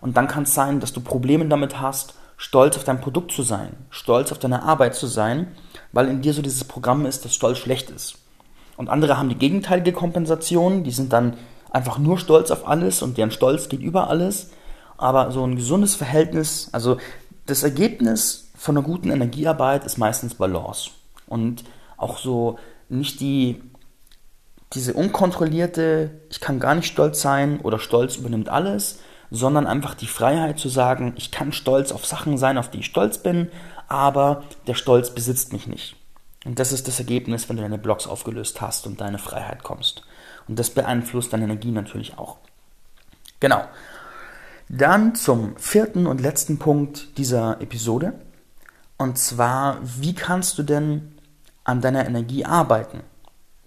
Und 0.00 0.16
dann 0.16 0.28
kann 0.28 0.44
es 0.44 0.54
sein, 0.54 0.80
dass 0.80 0.92
du 0.92 1.00
Probleme 1.00 1.46
damit 1.46 1.80
hast, 1.80 2.14
stolz 2.36 2.76
auf 2.76 2.84
dein 2.84 3.00
Produkt 3.00 3.32
zu 3.32 3.42
sein, 3.42 3.76
stolz 3.90 4.32
auf 4.32 4.38
deine 4.38 4.62
Arbeit 4.62 4.94
zu 4.94 5.06
sein, 5.06 5.48
weil 5.92 6.08
in 6.08 6.22
dir 6.22 6.32
so 6.32 6.40
dieses 6.40 6.64
Programm 6.64 7.04
ist, 7.04 7.24
dass 7.24 7.34
Stolz 7.34 7.58
schlecht 7.58 7.90
ist. 7.90 8.16
Und 8.78 8.88
andere 8.88 9.18
haben 9.18 9.28
die 9.28 9.34
gegenteilige 9.34 9.92
Kompensation, 9.92 10.84
die 10.84 10.90
sind 10.90 11.12
dann 11.12 11.36
einfach 11.70 11.98
nur 11.98 12.18
stolz 12.18 12.50
auf 12.50 12.66
alles 12.66 13.02
und 13.02 13.18
deren 13.18 13.30
Stolz 13.30 13.68
geht 13.68 13.82
über 13.82 14.08
alles. 14.08 14.50
Aber 14.96 15.30
so 15.32 15.44
ein 15.44 15.56
gesundes 15.56 15.94
Verhältnis, 15.94 16.70
also 16.72 16.96
das 17.46 17.62
Ergebnis 17.62 18.50
von 18.56 18.76
einer 18.76 18.86
guten 18.86 19.10
Energiearbeit 19.10 19.84
ist 19.84 19.98
meistens 19.98 20.34
Balance. 20.34 20.90
Und 21.26 21.64
auch 21.96 22.18
so 22.18 22.58
nicht 22.88 23.20
die, 23.20 23.62
diese 24.72 24.94
unkontrollierte, 24.94 26.10
ich 26.30 26.40
kann 26.40 26.58
gar 26.58 26.74
nicht 26.74 26.86
stolz 26.86 27.20
sein 27.20 27.60
oder 27.60 27.78
Stolz 27.78 28.16
übernimmt 28.16 28.48
alles, 28.48 29.00
sondern 29.30 29.66
einfach 29.66 29.94
die 29.94 30.06
Freiheit 30.06 30.58
zu 30.58 30.68
sagen, 30.68 31.14
ich 31.16 31.30
kann 31.30 31.52
stolz 31.52 31.92
auf 31.92 32.06
Sachen 32.06 32.36
sein, 32.38 32.58
auf 32.58 32.70
die 32.70 32.80
ich 32.80 32.86
stolz 32.86 33.18
bin, 33.18 33.50
aber 33.88 34.42
der 34.66 34.74
Stolz 34.74 35.10
besitzt 35.10 35.52
mich 35.52 35.66
nicht. 35.66 35.96
Und 36.44 36.58
das 36.58 36.72
ist 36.72 36.88
das 36.88 36.98
Ergebnis, 36.98 37.48
wenn 37.48 37.56
du 37.56 37.62
deine 37.62 37.78
Blocks 37.78 38.06
aufgelöst 38.06 38.60
hast 38.60 38.86
und 38.86 39.00
deine 39.00 39.18
Freiheit 39.18 39.62
kommst. 39.62 40.04
Und 40.48 40.58
das 40.58 40.70
beeinflusst 40.70 41.32
deine 41.32 41.44
Energie 41.44 41.70
natürlich 41.70 42.18
auch. 42.18 42.38
Genau. 43.40 43.62
Dann 44.68 45.14
zum 45.14 45.56
vierten 45.56 46.06
und 46.06 46.20
letzten 46.20 46.58
Punkt 46.58 47.18
dieser 47.18 47.60
Episode. 47.60 48.14
Und 48.96 49.18
zwar, 49.18 49.78
wie 49.82 50.14
kannst 50.14 50.58
du 50.58 50.62
denn 50.62 51.14
an 51.64 51.80
deiner 51.80 52.06
Energie 52.06 52.44
arbeiten? 52.44 53.00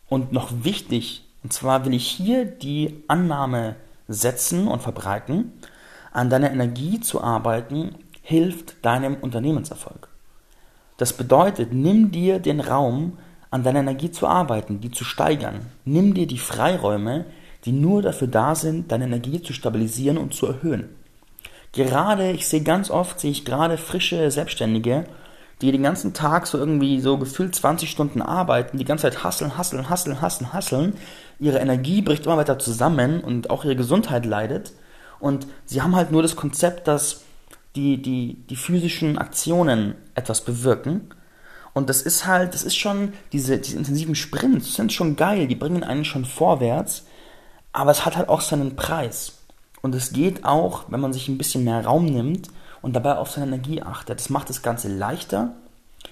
Und 0.09 0.31
noch 0.31 0.51
wichtig, 0.63 1.25
und 1.43 1.51
zwar 1.51 1.85
will 1.85 1.93
ich 1.93 2.07
hier 2.07 2.45
die 2.45 3.03
Annahme 3.07 3.75
setzen 4.07 4.67
und 4.67 4.81
verbreiten, 4.81 5.53
an 6.11 6.29
deiner 6.29 6.51
Energie 6.51 6.99
zu 6.99 7.21
arbeiten, 7.21 7.95
hilft 8.21 8.85
deinem 8.85 9.15
Unternehmenserfolg. 9.15 10.07
Das 10.97 11.13
bedeutet, 11.13 11.73
nimm 11.73 12.11
dir 12.11 12.39
den 12.39 12.59
Raum, 12.59 13.17
an 13.49 13.63
deiner 13.63 13.79
Energie 13.79 14.11
zu 14.11 14.27
arbeiten, 14.27 14.79
die 14.81 14.91
zu 14.91 15.03
steigern. 15.03 15.67
Nimm 15.85 16.13
dir 16.13 16.25
die 16.25 16.39
Freiräume, 16.39 17.25
die 17.65 17.71
nur 17.71 18.01
dafür 18.01 18.27
da 18.27 18.55
sind, 18.55 18.91
deine 18.91 19.05
Energie 19.05 19.41
zu 19.41 19.53
stabilisieren 19.53 20.17
und 20.17 20.33
zu 20.33 20.47
erhöhen. 20.47 20.89
Gerade, 21.71 22.31
ich 22.31 22.47
sehe 22.47 22.61
ganz 22.61 22.91
oft, 22.91 23.19
sehe 23.19 23.31
ich 23.31 23.45
gerade 23.45 23.77
frische 23.77 24.29
Selbstständige, 24.31 25.05
die 25.61 25.71
den 25.71 25.83
ganzen 25.83 26.13
Tag 26.13 26.47
so 26.47 26.57
irgendwie 26.57 26.99
so 26.99 27.17
gefühlt 27.17 27.55
20 27.55 27.89
Stunden 27.89 28.21
arbeiten, 28.21 28.77
die 28.77 28.85
ganze 28.85 29.03
Zeit 29.03 29.23
hasseln, 29.23 29.57
hasseln, 29.57 29.89
hasseln, 29.89 30.21
hasseln, 30.21 30.53
hasseln. 30.53 30.93
Ihre 31.39 31.59
Energie 31.59 32.01
bricht 32.01 32.25
immer 32.25 32.37
weiter 32.37 32.59
zusammen 32.59 33.21
und 33.21 33.49
auch 33.49 33.63
ihre 33.63 33.75
Gesundheit 33.75 34.25
leidet. 34.25 34.73
Und 35.19 35.47
sie 35.65 35.81
haben 35.81 35.95
halt 35.95 36.11
nur 36.11 36.21
das 36.21 36.35
Konzept, 36.35 36.87
dass 36.87 37.21
die, 37.75 38.01
die, 38.01 38.35
die 38.49 38.55
physischen 38.55 39.17
Aktionen 39.17 39.95
etwas 40.15 40.41
bewirken. 40.41 41.09
Und 41.73 41.89
das 41.89 42.01
ist 42.01 42.27
halt, 42.27 42.53
das 42.53 42.63
ist 42.63 42.75
schon, 42.75 43.13
diese, 43.31 43.57
diese 43.57 43.77
intensiven 43.77 44.15
Sprints 44.15 44.75
sind 44.75 44.93
schon 44.93 45.15
geil, 45.15 45.47
die 45.47 45.55
bringen 45.55 45.83
einen 45.83 46.05
schon 46.05 46.25
vorwärts, 46.25 47.05
aber 47.71 47.91
es 47.91 48.05
hat 48.05 48.15
halt 48.15 48.29
auch 48.29 48.41
seinen 48.41 48.75
Preis. 48.75 49.39
Und 49.81 49.95
es 49.95 50.13
geht 50.13 50.45
auch, 50.45 50.83
wenn 50.89 50.99
man 50.99 51.13
sich 51.13 51.27
ein 51.27 51.37
bisschen 51.37 51.63
mehr 51.63 51.83
Raum 51.83 52.05
nimmt 52.05 52.49
und 52.83 52.93
dabei 52.93 53.15
auf 53.15 53.31
seine 53.31 53.47
Energie 53.47 53.81
achtet. 53.81 54.19
Das 54.19 54.29
macht 54.29 54.49
das 54.49 54.61
Ganze 54.61 54.89
leichter, 54.89 55.53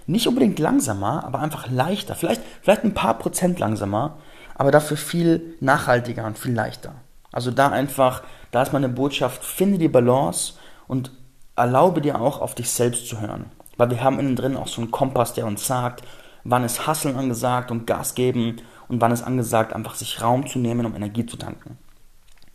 nicht 0.07 0.27
unbedingt 0.27 0.57
langsamer, 0.57 1.23
aber 1.25 1.39
einfach 1.39 1.69
leichter. 1.69 2.15
Vielleicht, 2.15 2.41
vielleicht 2.61 2.83
ein 2.83 2.95
paar 2.95 3.19
Prozent 3.19 3.59
langsamer, 3.59 4.17
aber 4.55 4.71
dafür 4.71 4.97
viel 4.97 5.57
nachhaltiger 5.59 6.25
und 6.25 6.39
viel 6.39 6.53
leichter. 6.53 6.95
Also 7.31 7.51
da 7.51 7.69
einfach, 7.69 8.23
da 8.51 8.63
ist 8.63 8.73
meine 8.73 8.89
Botschaft, 8.89 9.43
finde 9.43 9.77
die 9.77 9.89
Balance 9.89 10.53
und 10.87 11.11
erlaube 11.55 12.01
dir 12.01 12.19
auch 12.19 12.41
auf 12.41 12.55
dich 12.55 12.71
selbst 12.71 13.07
zu 13.07 13.19
hören. 13.19 13.51
Weil 13.77 13.89
wir 13.89 14.01
haben 14.01 14.19
innen 14.19 14.37
drin 14.37 14.55
auch 14.55 14.67
so 14.67 14.81
einen 14.81 14.91
Kompass, 14.91 15.33
der 15.33 15.45
uns 15.45 15.67
sagt, 15.67 16.03
wann 16.45 16.63
ist 16.63 16.87
Hasseln 16.87 17.17
angesagt 17.17 17.69
und 17.69 17.85
Gas 17.85 18.15
geben 18.15 18.57
und 18.87 19.01
wann 19.01 19.11
ist 19.11 19.23
angesagt, 19.23 19.73
einfach 19.73 19.95
sich 19.95 20.21
Raum 20.21 20.47
zu 20.47 20.57
nehmen, 20.57 20.85
um 20.85 20.95
Energie 20.95 21.25
zu 21.25 21.35
tanken. 21.35 21.77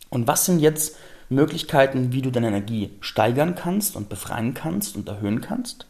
Und 0.09 0.27
was 0.27 0.45
sind 0.45 0.59
jetzt 0.59 0.95
Möglichkeiten, 1.29 2.11
wie 2.11 2.21
du 2.21 2.31
deine 2.31 2.47
Energie 2.47 2.91
steigern 3.01 3.55
kannst 3.55 3.95
und 3.95 4.09
befreien 4.09 4.53
kannst 4.53 4.95
und 4.95 5.07
erhöhen 5.07 5.41
kannst? 5.41 5.87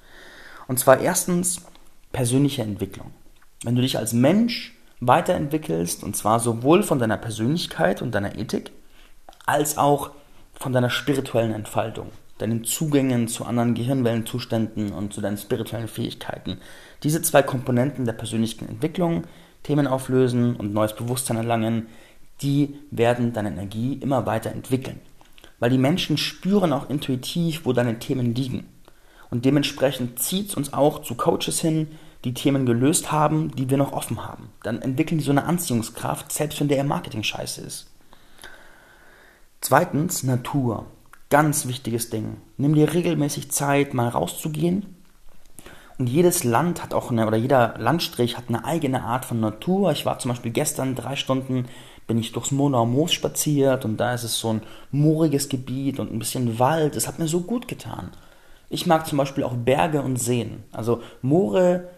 Und 0.67 0.79
zwar 0.79 0.99
erstens 0.99 1.61
persönliche 2.11 2.63
Entwicklung. 2.63 3.11
Wenn 3.63 3.75
du 3.75 3.81
dich 3.81 3.97
als 3.97 4.13
Mensch 4.13 4.75
weiterentwickelst, 4.99 6.03
und 6.03 6.15
zwar 6.15 6.39
sowohl 6.39 6.83
von 6.83 6.99
deiner 6.99 7.17
Persönlichkeit 7.17 8.01
und 8.01 8.13
deiner 8.13 8.37
Ethik, 8.37 8.71
als 9.45 9.77
auch 9.77 10.11
von 10.53 10.73
deiner 10.73 10.89
spirituellen 10.89 11.53
Entfaltung 11.53 12.11
deinen 12.37 12.63
Zugängen 12.63 13.27
zu 13.27 13.45
anderen 13.45 13.73
Gehirnwellenzuständen 13.73 14.91
und 14.91 15.13
zu 15.13 15.21
deinen 15.21 15.37
spirituellen 15.37 15.87
Fähigkeiten. 15.87 16.59
Diese 17.03 17.21
zwei 17.21 17.41
Komponenten 17.41 18.05
der 18.05 18.13
persönlichen 18.13 18.67
Entwicklung, 18.67 19.23
Themen 19.63 19.87
auflösen 19.87 20.55
und 20.55 20.73
neues 20.73 20.95
Bewusstsein 20.95 21.37
erlangen, 21.37 21.87
die 22.41 22.75
werden 22.91 23.33
deine 23.33 23.49
Energie 23.49 23.93
immer 23.93 24.25
weiter 24.25 24.51
entwickeln. 24.51 24.99
Weil 25.59 25.69
die 25.69 25.77
Menschen 25.77 26.17
spüren 26.17 26.73
auch 26.73 26.89
intuitiv, 26.89 27.65
wo 27.65 27.73
deine 27.73 27.99
Themen 27.99 28.35
liegen. 28.35 28.67
Und 29.29 29.45
dementsprechend 29.45 30.19
zieht 30.19 30.49
es 30.49 30.55
uns 30.55 30.73
auch 30.73 31.01
zu 31.01 31.15
Coaches 31.15 31.59
hin, 31.59 31.87
die 32.23 32.33
Themen 32.33 32.65
gelöst 32.65 33.11
haben, 33.11 33.51
die 33.55 33.69
wir 33.69 33.77
noch 33.77 33.91
offen 33.91 34.25
haben. 34.25 34.49
Dann 34.63 34.81
entwickeln 34.81 35.17
die 35.17 35.23
so 35.23 35.31
eine 35.31 35.45
Anziehungskraft, 35.45 36.31
selbst 36.31 36.59
wenn 36.59 36.67
der 36.67 36.83
Marketing 36.83 37.23
scheiße 37.23 37.61
ist. 37.61 37.87
Zweitens, 39.61 40.23
Natur. 40.23 40.85
Ganz 41.29 41.67
wichtiges 41.67 42.09
Ding. 42.09 42.37
Nimm 42.57 42.73
dir 42.73 42.93
regelmäßig 42.93 43.51
Zeit, 43.51 43.93
mal 43.93 44.07
rauszugehen. 44.07 44.97
Und 45.97 46.07
jedes 46.07 46.43
Land 46.43 46.83
hat 46.83 46.93
auch 46.93 47.11
eine, 47.11 47.27
oder 47.27 47.37
jeder 47.37 47.75
Landstrich 47.77 48.37
hat 48.37 48.45
eine 48.47 48.63
eigene 48.63 49.03
Art 49.03 49.25
von 49.25 49.39
Natur. 49.39 49.91
Ich 49.91 50.05
war 50.05 50.19
zum 50.19 50.29
Beispiel 50.29 50.51
gestern 50.51 50.95
drei 50.95 51.15
Stunden, 51.15 51.65
bin 52.07 52.17
ich 52.17 52.31
durchs 52.31 52.51
Monau 52.51 52.85
Moos 52.85 53.11
spaziert 53.11 53.85
und 53.85 53.97
da 53.97 54.13
ist 54.13 54.23
es 54.23 54.39
so 54.39 54.53
ein 54.53 54.61
mooriges 54.91 55.49
Gebiet 55.49 55.99
und 55.99 56.11
ein 56.11 56.19
bisschen 56.19 56.57
Wald. 56.57 56.95
Es 56.95 57.07
hat 57.07 57.19
mir 57.19 57.27
so 57.27 57.41
gut 57.41 57.67
getan. 57.67 58.11
Ich 58.69 58.85
mag 58.85 59.05
zum 59.05 59.17
Beispiel 59.17 59.43
auch 59.43 59.53
Berge 59.53 60.01
und 60.01 60.17
Seen. 60.17 60.63
Also 60.71 61.01
Moore, 61.21 61.89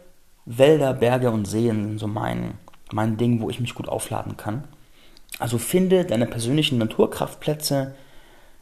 Wälder, 0.46 0.94
Berge 0.94 1.32
und 1.32 1.46
Seen 1.46 1.84
sind 1.84 2.00
so 2.00 2.08
mein, 2.08 2.56
mein 2.92 3.18
Ding, 3.18 3.42
wo 3.42 3.50
ich 3.50 3.60
mich 3.60 3.76
gut 3.76 3.88
aufladen 3.88 4.36
kann. 4.36 4.64
Also 5.38 5.58
finde 5.58 6.06
deine 6.06 6.26
persönlichen 6.26 6.80
Naturkraftplätze, 6.80 7.94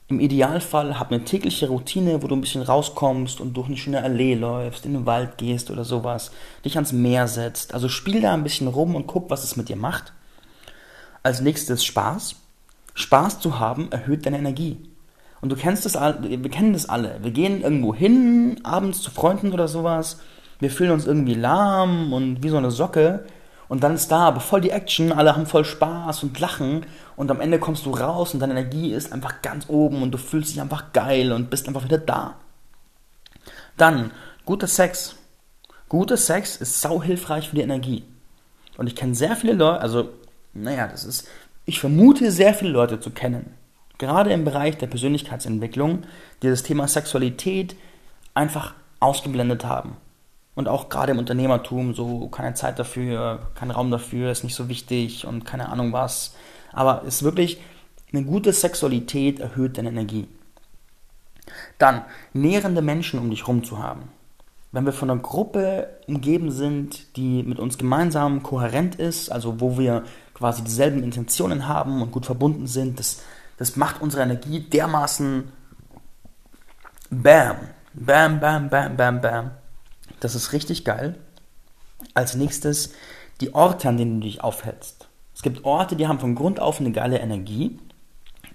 im 0.10 0.22
Idealfall 0.22 0.98
hab 1.00 1.12
eine 1.12 1.26
tägliche 1.26 1.68
Routine, 1.68 2.24
wo 2.24 2.28
du 2.28 2.36
ein 2.36 2.42
bisschen 2.42 2.62
rauskommst 2.62 3.42
und 3.42 3.58
durch 3.58 3.68
eine 3.68 3.76
schöne 3.76 4.02
Allee 4.02 4.36
läufst, 4.36 4.86
in 4.86 4.94
den 4.94 5.06
Wald 5.06 5.38
gehst 5.38 5.70
oder 5.70 5.84
sowas, 5.84 6.32
dich 6.64 6.76
ans 6.76 6.94
Meer 6.94 7.28
setzt. 7.28 7.74
Also 7.74 7.90
spiel 7.90 8.22
da 8.22 8.34
ein 8.34 8.44
bisschen 8.44 8.70
rum 8.70 8.96
und 8.96 9.06
guck, 9.06 9.30
was 9.30 9.44
es 9.44 9.58
mit 9.58 9.68
dir 9.68 9.76
macht. 9.76 10.14
Als 11.24 11.42
nächstes 11.42 11.84
Spaß. 11.84 12.36
Spaß 12.94 13.40
zu 13.40 13.60
haben 13.60 13.92
erhöht 13.92 14.26
deine 14.26 14.40
Energie. 14.40 14.78
Und 15.42 15.52
du 15.52 15.56
kennst 15.56 15.86
das 15.86 15.94
wir 15.94 16.50
kennen 16.50 16.74
das 16.74 16.90
alle. 16.90 17.20
Wir 17.22 17.32
gehen 17.32 17.62
irgendwo 17.62 17.94
hin, 17.94 18.60
abends 18.64 19.02
zu 19.02 19.12
Freunden 19.12 19.54
oder 19.54 19.68
sowas. 19.68 20.20
Wir 20.60 20.72
fühlen 20.72 20.92
uns 20.92 21.06
irgendwie 21.06 21.36
lahm 21.36 22.12
und 22.12 22.42
wie 22.42 22.50
so 22.50 22.58
eine 22.58 22.72
Socke 22.72 23.26
und 23.68 23.84
dann 23.84 23.96
ist 23.96 24.12
da 24.12 24.28
aber 24.28 24.40
voll 24.40 24.62
die 24.62 24.70
Action, 24.70 25.12
alle 25.12 25.36
haben 25.36 25.46
voll 25.46 25.66
Spaß 25.66 26.24
und 26.24 26.40
lachen 26.40 26.86
und 27.16 27.30
am 27.30 27.42
Ende 27.42 27.60
kommst 27.60 27.86
du 27.86 27.92
raus 27.92 28.34
und 28.34 28.40
deine 28.40 28.54
Energie 28.54 28.94
ist 28.94 29.12
einfach 29.12 29.42
ganz 29.42 29.68
oben 29.68 30.02
und 30.02 30.12
du 30.12 30.18
fühlst 30.18 30.52
dich 30.52 30.62
einfach 30.62 30.94
geil 30.94 31.34
und 31.34 31.50
bist 31.50 31.68
einfach 31.68 31.84
wieder 31.84 31.98
da. 31.98 32.36
Dann, 33.76 34.12
guter 34.46 34.68
Sex. 34.68 35.16
Guter 35.90 36.18
Sex 36.18 36.58
ist 36.58 36.82
sau 36.82 37.04
hilfreich 37.04 37.50
für 37.50 37.56
die 37.56 37.62
Energie. 37.62 38.04
Und 38.78 38.88
ich 38.88 38.96
kenne 38.96 39.16
sehr 39.16 39.36
viele 39.36 39.54
Leute, 39.54 39.82
also, 39.82 40.10
naja, 40.62 40.88
das 40.88 41.04
ist, 41.04 41.28
ich 41.66 41.80
vermute 41.80 42.32
sehr 42.32 42.54
viele 42.54 42.72
Leute 42.72 43.00
zu 43.00 43.12
kennen, 43.12 43.54
gerade 43.98 44.32
im 44.32 44.46
Bereich 44.46 44.78
der 44.78 44.88
Persönlichkeitsentwicklung, 44.88 46.04
die 46.42 46.50
das 46.50 46.64
Thema 46.64 46.88
Sexualität 46.88 47.76
einfach 48.34 48.74
ausgeblendet 49.00 49.66
haben. 49.66 49.98
Und 50.56 50.68
auch 50.68 50.90
gerade 50.90 51.12
im 51.12 51.20
Unternehmertum, 51.20 51.94
so 51.94 52.30
keine 52.30 52.56
Zeit 52.56 52.80
dafür, 52.80 53.52
kein 53.54 53.70
Raum 53.70 53.92
dafür, 53.92 54.32
ist 54.32 54.44
nicht 54.44 54.56
so 54.56 54.70
wichtig 54.70 55.28
und 55.28 55.46
keine 55.46 55.70
Ahnung 55.70 55.94
was. 55.94 56.36
Aber 56.74 57.04
es 57.06 57.18
ist 57.18 57.24
wirklich 57.24 57.62
eine 58.12 58.24
gute 58.24 58.54
Sexualität 58.54 59.40
erhöht 59.40 59.78
deine 59.78 59.90
Energie. 59.90 60.28
Dann 61.78 62.04
nährende 62.34 62.82
Menschen 62.82 63.20
um 63.20 63.30
dich 63.30 63.42
herum 63.42 63.64
zu 63.64 63.80
haben. 63.80 64.10
Wenn 64.72 64.86
wir 64.86 64.94
von 64.94 65.10
einer 65.10 65.22
Gruppe 65.22 65.90
umgeben 66.08 66.52
sind, 66.52 67.16
die 67.18 67.44
mit 67.44 67.60
uns 67.60 67.78
gemeinsam 67.78 68.44
kohärent 68.44 68.96
ist, 68.96 69.32
also 69.32 69.62
wo 69.62 69.78
wir 69.78 70.04
quasi 70.38 70.64
dieselben 70.64 71.04
Intentionen 71.04 71.68
haben 71.68 72.02
und 72.02 72.12
gut 72.12 72.26
verbunden 72.26 72.68
sind, 72.68 73.00
das, 73.00 73.22
das 73.58 73.76
macht 73.76 74.02
unsere 74.02 74.24
Energie 74.24 74.60
dermaßen 74.60 75.52
Bam, 77.10 77.58
Bam, 77.94 78.40
Bam, 78.40 78.70
Bam, 78.70 78.96
Bam, 78.96 79.22
Bam. 79.22 79.52
Das 80.20 80.36
ist 80.36 80.54
richtig 80.54 80.86
geil. 80.86 81.16
Als 82.14 82.36
nächstes 82.36 82.94
die 83.42 83.56
Orte, 83.56 83.90
an 83.90 83.98
denen 83.98 84.22
du 84.22 84.28
dich 84.28 84.44
aufhältst. 84.44 85.08
Es 85.34 85.42
gibt 85.42 85.66
Orte, 85.66 85.96
die 85.96 86.08
haben 86.08 86.20
von 86.20 86.36
Grund 86.36 86.60
auf 86.60 86.80
eine 86.80 86.92
geile 86.92 87.20
Energie. 87.20 87.80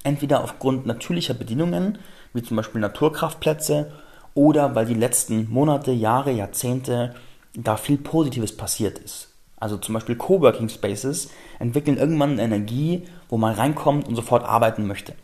Entweder 0.04 0.42
aufgrund 0.42 0.86
natürlicher 0.86 1.34
Bedingungen, 1.34 1.98
wie 2.32 2.42
zum 2.42 2.56
Beispiel 2.56 2.80
Naturkraftplätze, 2.80 3.92
oder 4.34 4.74
weil 4.74 4.86
die 4.86 4.94
letzten 4.94 5.50
Monate, 5.50 5.92
Jahre, 5.92 6.32
Jahrzehnte 6.32 7.14
da 7.54 7.76
viel 7.76 7.98
Positives 7.98 8.56
passiert 8.56 8.98
ist. 8.98 9.31
Also 9.62 9.76
zum 9.76 9.92
Beispiel 9.92 10.16
Coworking 10.16 10.68
Spaces 10.68 11.30
entwickeln 11.60 11.96
irgendwann 11.96 12.32
eine 12.32 12.42
Energie, 12.42 13.04
wo 13.28 13.36
man 13.36 13.54
reinkommt 13.54 14.08
und 14.08 14.16
sofort 14.16 14.44
arbeiten 14.44 14.88
möchte. 14.88 15.14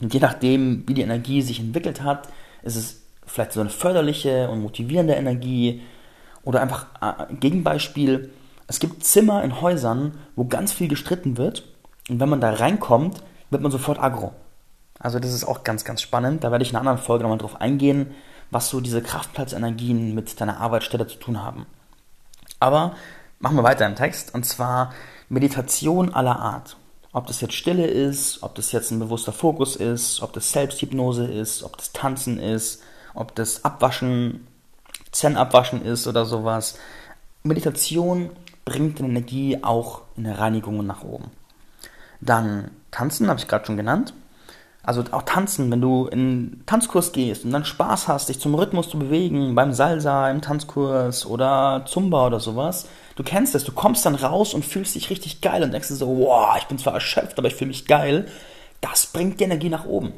Und 0.00 0.14
je 0.14 0.20
nachdem, 0.20 0.84
wie 0.88 0.94
die 0.94 1.02
Energie 1.02 1.42
sich 1.42 1.60
entwickelt 1.60 2.02
hat, 2.02 2.28
ist 2.62 2.76
es 2.76 3.02
vielleicht 3.26 3.52
so 3.52 3.60
eine 3.60 3.68
förderliche 3.68 4.48
und 4.48 4.62
motivierende 4.62 5.12
Energie 5.12 5.82
oder 6.44 6.62
einfach 6.62 6.86
ein 6.98 7.28
äh, 7.28 7.34
Gegenbeispiel. 7.34 8.30
Es 8.68 8.80
gibt 8.80 9.04
Zimmer 9.04 9.44
in 9.44 9.60
Häusern, 9.60 10.12
wo 10.34 10.46
ganz 10.46 10.72
viel 10.72 10.88
gestritten 10.88 11.36
wird 11.36 11.64
und 12.08 12.20
wenn 12.20 12.30
man 12.30 12.40
da 12.40 12.54
reinkommt, 12.54 13.22
wird 13.50 13.60
man 13.60 13.70
sofort 13.70 14.02
aggro. 14.02 14.32
Also 14.98 15.18
das 15.18 15.34
ist 15.34 15.44
auch 15.44 15.62
ganz, 15.62 15.84
ganz 15.84 16.00
spannend. 16.00 16.42
Da 16.42 16.50
werde 16.50 16.62
ich 16.62 16.70
in 16.70 16.76
einer 16.76 16.88
anderen 16.88 17.04
Folge 17.04 17.24
nochmal 17.24 17.36
drauf 17.36 17.60
eingehen, 17.60 18.14
was 18.50 18.70
so 18.70 18.80
diese 18.80 19.02
Kraftplatzenergien 19.02 20.14
mit 20.14 20.40
deiner 20.40 20.58
Arbeitsstelle 20.58 21.06
zu 21.06 21.18
tun 21.18 21.42
haben. 21.42 21.66
Aber 22.60 22.94
machen 23.44 23.56
wir 23.58 23.62
weiter 23.62 23.84
im 23.84 23.94
Text 23.94 24.32
und 24.34 24.46
zwar 24.46 24.94
Meditation 25.28 26.14
aller 26.14 26.40
Art. 26.40 26.78
Ob 27.12 27.26
das 27.26 27.42
jetzt 27.42 27.52
Stille 27.52 27.86
ist, 27.86 28.42
ob 28.42 28.54
das 28.54 28.72
jetzt 28.72 28.90
ein 28.90 28.98
bewusster 28.98 29.32
Fokus 29.32 29.76
ist, 29.76 30.22
ob 30.22 30.32
das 30.32 30.50
Selbsthypnose 30.50 31.26
ist, 31.26 31.62
ob 31.62 31.76
das 31.76 31.92
Tanzen 31.92 32.38
ist, 32.38 32.82
ob 33.12 33.34
das 33.34 33.62
Abwaschen, 33.62 34.46
Zen-Abwaschen 35.12 35.84
ist 35.84 36.06
oder 36.06 36.24
sowas. 36.24 36.78
Meditation 37.42 38.30
bringt 38.64 38.98
die 38.98 39.04
Energie 39.04 39.58
auch 39.62 40.00
in 40.16 40.24
der 40.24 40.38
Reinigung 40.38 40.84
nach 40.86 41.04
oben. 41.04 41.30
Dann 42.22 42.70
Tanzen, 42.90 43.28
habe 43.28 43.38
ich 43.38 43.46
gerade 43.46 43.66
schon 43.66 43.76
genannt. 43.76 44.14
Also 44.84 45.02
auch 45.12 45.22
tanzen, 45.22 45.70
wenn 45.70 45.80
du 45.80 46.06
in 46.06 46.18
einen 46.18 46.62
Tanzkurs 46.66 47.12
gehst 47.12 47.44
und 47.44 47.52
dann 47.52 47.64
Spaß 47.64 48.06
hast, 48.06 48.28
dich 48.28 48.38
zum 48.38 48.54
Rhythmus 48.54 48.90
zu 48.90 48.98
bewegen, 48.98 49.54
beim 49.54 49.72
Salsa, 49.72 50.30
im 50.30 50.42
Tanzkurs 50.42 51.24
oder 51.24 51.84
Zumba 51.86 52.26
oder 52.26 52.38
sowas. 52.38 52.86
Du 53.16 53.22
kennst 53.22 53.54
es, 53.54 53.64
du 53.64 53.72
kommst 53.72 54.04
dann 54.04 54.14
raus 54.14 54.52
und 54.52 54.64
fühlst 54.64 54.94
dich 54.94 55.08
richtig 55.08 55.40
geil 55.40 55.62
und 55.62 55.72
denkst 55.72 55.88
dir 55.88 55.94
so, 55.94 56.08
wow, 56.18 56.54
ich 56.58 56.64
bin 56.64 56.76
zwar 56.76 56.92
erschöpft, 56.92 57.38
aber 57.38 57.48
ich 57.48 57.54
fühle 57.54 57.68
mich 57.68 57.86
geil. 57.86 58.26
Das 58.82 59.06
bringt 59.06 59.40
die 59.40 59.44
Energie 59.44 59.70
nach 59.70 59.86
oben. 59.86 60.12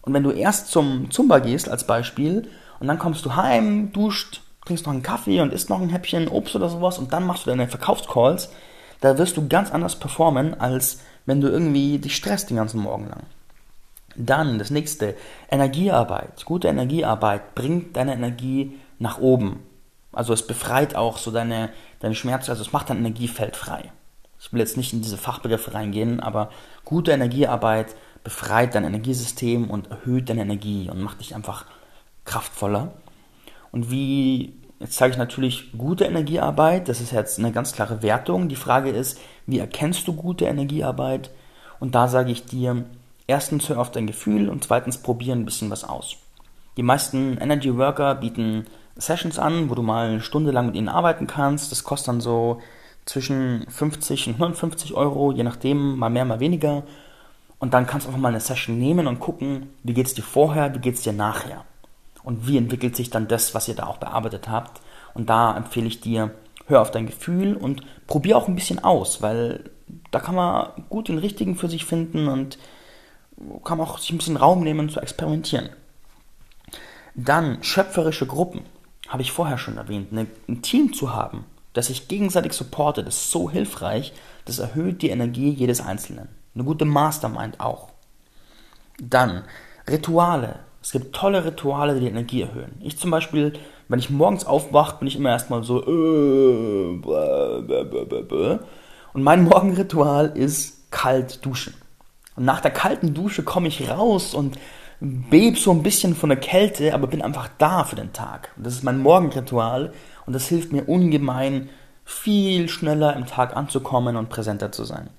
Und 0.00 0.14
wenn 0.14 0.22
du 0.22 0.30
erst 0.30 0.68
zum 0.68 1.10
Zumba 1.10 1.40
gehst 1.40 1.68
als 1.68 1.86
Beispiel 1.86 2.48
und 2.80 2.86
dann 2.86 2.98
kommst 2.98 3.26
du 3.26 3.36
heim, 3.36 3.92
duscht, 3.92 4.40
trinkst 4.64 4.86
noch 4.86 4.94
einen 4.94 5.02
Kaffee 5.02 5.42
und 5.42 5.52
isst 5.52 5.68
noch 5.68 5.82
ein 5.82 5.90
Häppchen 5.90 6.28
Obst 6.28 6.56
oder 6.56 6.70
sowas 6.70 6.98
und 6.98 7.12
dann 7.12 7.26
machst 7.26 7.44
du 7.44 7.50
deine 7.50 7.68
Verkaufscalls, 7.68 8.50
da 9.02 9.18
wirst 9.18 9.36
du 9.36 9.48
ganz 9.48 9.70
anders 9.70 9.96
performen, 9.96 10.58
als 10.58 11.00
wenn 11.26 11.42
du 11.42 11.48
irgendwie 11.48 11.98
dich 11.98 12.16
stresst 12.16 12.48
den 12.48 12.56
ganzen 12.56 12.80
Morgen 12.80 13.08
lang. 13.08 13.24
Dann 14.16 14.58
das 14.58 14.70
nächste, 14.70 15.14
Energiearbeit. 15.50 16.44
Gute 16.44 16.68
Energiearbeit 16.68 17.54
bringt 17.54 17.96
deine 17.96 18.14
Energie 18.14 18.78
nach 18.98 19.18
oben. 19.18 19.62
Also 20.12 20.32
es 20.32 20.46
befreit 20.46 20.96
auch 20.96 21.18
so 21.18 21.30
deine, 21.30 21.70
deine 22.00 22.14
Schmerzen, 22.14 22.50
also 22.50 22.62
es 22.62 22.72
macht 22.72 22.90
dein 22.90 22.98
Energiefeld 22.98 23.56
frei. 23.56 23.92
Ich 24.40 24.52
will 24.52 24.60
jetzt 24.60 24.76
nicht 24.76 24.92
in 24.92 25.02
diese 25.02 25.18
Fachbegriffe 25.18 25.74
reingehen, 25.74 26.20
aber 26.20 26.50
gute 26.84 27.10
Energiearbeit 27.12 27.94
befreit 28.24 28.74
dein 28.74 28.84
Energiesystem 28.84 29.70
und 29.70 29.90
erhöht 29.90 30.28
deine 30.28 30.42
Energie 30.42 30.88
und 30.90 31.02
macht 31.02 31.20
dich 31.20 31.34
einfach 31.34 31.66
kraftvoller. 32.24 32.92
Und 33.70 33.90
wie, 33.90 34.54
jetzt 34.80 34.94
zeige 34.94 35.12
ich 35.12 35.18
natürlich 35.18 35.72
gute 35.76 36.04
Energiearbeit, 36.04 36.88
das 36.88 37.00
ist 37.00 37.12
jetzt 37.12 37.38
eine 37.38 37.52
ganz 37.52 37.72
klare 37.72 38.02
Wertung. 38.02 38.48
Die 38.48 38.56
Frage 38.56 38.90
ist, 38.90 39.18
wie 39.46 39.58
erkennst 39.58 40.06
du 40.08 40.14
gute 40.14 40.46
Energiearbeit? 40.46 41.30
Und 41.80 41.94
da 41.94 42.08
sage 42.08 42.32
ich 42.32 42.44
dir, 42.44 42.84
Erstens 43.28 43.68
hör 43.68 43.78
auf 43.78 43.92
dein 43.92 44.06
Gefühl 44.06 44.48
und 44.48 44.64
zweitens 44.64 44.98
probier 44.98 45.34
ein 45.34 45.44
bisschen 45.44 45.70
was 45.70 45.84
aus. 45.84 46.16
Die 46.78 46.82
meisten 46.82 47.36
Energy 47.36 47.76
Worker 47.76 48.14
bieten 48.14 48.64
Sessions 48.96 49.38
an, 49.38 49.68
wo 49.68 49.74
du 49.74 49.82
mal 49.82 50.08
eine 50.08 50.22
Stunde 50.22 50.50
lang 50.50 50.64
mit 50.64 50.76
ihnen 50.76 50.88
arbeiten 50.88 51.26
kannst. 51.26 51.70
Das 51.70 51.84
kostet 51.84 52.08
dann 52.08 52.20
so 52.22 52.62
zwischen 53.04 53.66
50 53.68 54.28
und 54.28 54.34
150 54.34 54.94
Euro, 54.94 55.30
je 55.30 55.42
nachdem, 55.42 55.98
mal 55.98 56.08
mehr, 56.08 56.24
mal 56.24 56.40
weniger. 56.40 56.84
Und 57.58 57.74
dann 57.74 57.86
kannst 57.86 58.06
du 58.06 58.08
einfach 58.08 58.20
mal 58.20 58.30
eine 58.30 58.40
Session 58.40 58.78
nehmen 58.78 59.06
und 59.06 59.20
gucken, 59.20 59.74
wie 59.82 59.92
geht's 59.92 60.14
dir 60.14 60.22
vorher, 60.22 60.74
wie 60.74 60.78
geht's 60.78 61.02
dir 61.02 61.12
nachher. 61.12 61.66
Und 62.22 62.48
wie 62.48 62.56
entwickelt 62.56 62.96
sich 62.96 63.10
dann 63.10 63.28
das, 63.28 63.54
was 63.54 63.68
ihr 63.68 63.74
da 63.74 63.88
auch 63.88 63.98
bearbeitet 63.98 64.48
habt. 64.48 64.80
Und 65.12 65.28
da 65.28 65.54
empfehle 65.54 65.86
ich 65.86 66.00
dir, 66.00 66.30
hör 66.66 66.80
auf 66.80 66.92
dein 66.92 67.06
Gefühl 67.06 67.54
und 67.54 67.82
probier 68.06 68.38
auch 68.38 68.48
ein 68.48 68.54
bisschen 68.54 68.82
aus, 68.82 69.20
weil 69.20 69.64
da 70.10 70.18
kann 70.18 70.34
man 70.34 70.70
gut 70.88 71.08
den 71.08 71.18
richtigen 71.18 71.56
für 71.56 71.68
sich 71.68 71.84
finden 71.84 72.28
und 72.28 72.58
kann 73.64 73.78
man 73.78 73.86
auch 73.86 73.98
sich 73.98 74.10
ein 74.10 74.18
bisschen 74.18 74.36
Raum 74.36 74.62
nehmen 74.62 74.88
zu 74.88 75.00
experimentieren. 75.00 75.70
Dann 77.14 77.62
schöpferische 77.62 78.26
Gruppen, 78.26 78.62
habe 79.08 79.22
ich 79.22 79.32
vorher 79.32 79.58
schon 79.58 79.76
erwähnt. 79.76 80.12
Eine, 80.12 80.26
ein 80.48 80.62
Team 80.62 80.92
zu 80.92 81.14
haben, 81.14 81.44
das 81.72 81.86
sich 81.86 82.08
gegenseitig 82.08 82.52
supportet, 82.52 83.08
ist 83.08 83.30
so 83.30 83.50
hilfreich, 83.50 84.12
das 84.44 84.58
erhöht 84.58 85.02
die 85.02 85.10
Energie 85.10 85.50
jedes 85.50 85.80
Einzelnen. 85.80 86.28
Eine 86.54 86.64
gute 86.64 86.84
Mastermind 86.84 87.60
auch. 87.60 87.90
Dann 89.00 89.44
Rituale. 89.88 90.60
Es 90.82 90.92
gibt 90.92 91.14
tolle 91.14 91.44
Rituale, 91.44 91.94
die 91.94 92.00
die 92.00 92.08
Energie 92.08 92.42
erhöhen. 92.42 92.80
Ich 92.80 92.98
zum 92.98 93.10
Beispiel, 93.10 93.52
wenn 93.88 93.98
ich 93.98 94.10
morgens 94.10 94.44
aufwache, 94.44 94.98
bin 94.98 95.08
ich 95.08 95.16
immer 95.16 95.30
erstmal 95.30 95.62
so. 95.64 95.82
Äh, 95.82 97.00
und 99.12 99.22
mein 99.22 99.44
Morgenritual 99.48 100.32
ist 100.36 100.90
kalt 100.90 101.44
duschen. 101.44 101.74
Und 102.38 102.44
nach 102.44 102.60
der 102.60 102.70
kalten 102.70 103.14
Dusche 103.14 103.42
komme 103.42 103.66
ich 103.66 103.90
raus 103.90 104.32
und 104.32 104.56
beb 105.00 105.58
so 105.58 105.72
ein 105.72 105.82
bisschen 105.82 106.14
von 106.14 106.28
der 106.28 106.38
Kälte, 106.38 106.94
aber 106.94 107.08
bin 107.08 107.20
einfach 107.20 107.48
da 107.58 107.82
für 107.82 107.96
den 107.96 108.12
Tag. 108.12 108.52
Und 108.56 108.64
das 108.64 108.74
ist 108.74 108.84
mein 108.84 108.98
Morgenritual 108.98 109.92
und 110.24 110.32
das 110.34 110.46
hilft 110.46 110.70
mir 110.70 110.88
ungemein, 110.88 111.68
viel 112.04 112.68
schneller 112.68 113.16
im 113.16 113.26
Tag 113.26 113.56
anzukommen 113.56 114.14
und 114.14 114.28
präsenter 114.28 114.70
zu 114.70 114.84
sein. 114.84 115.10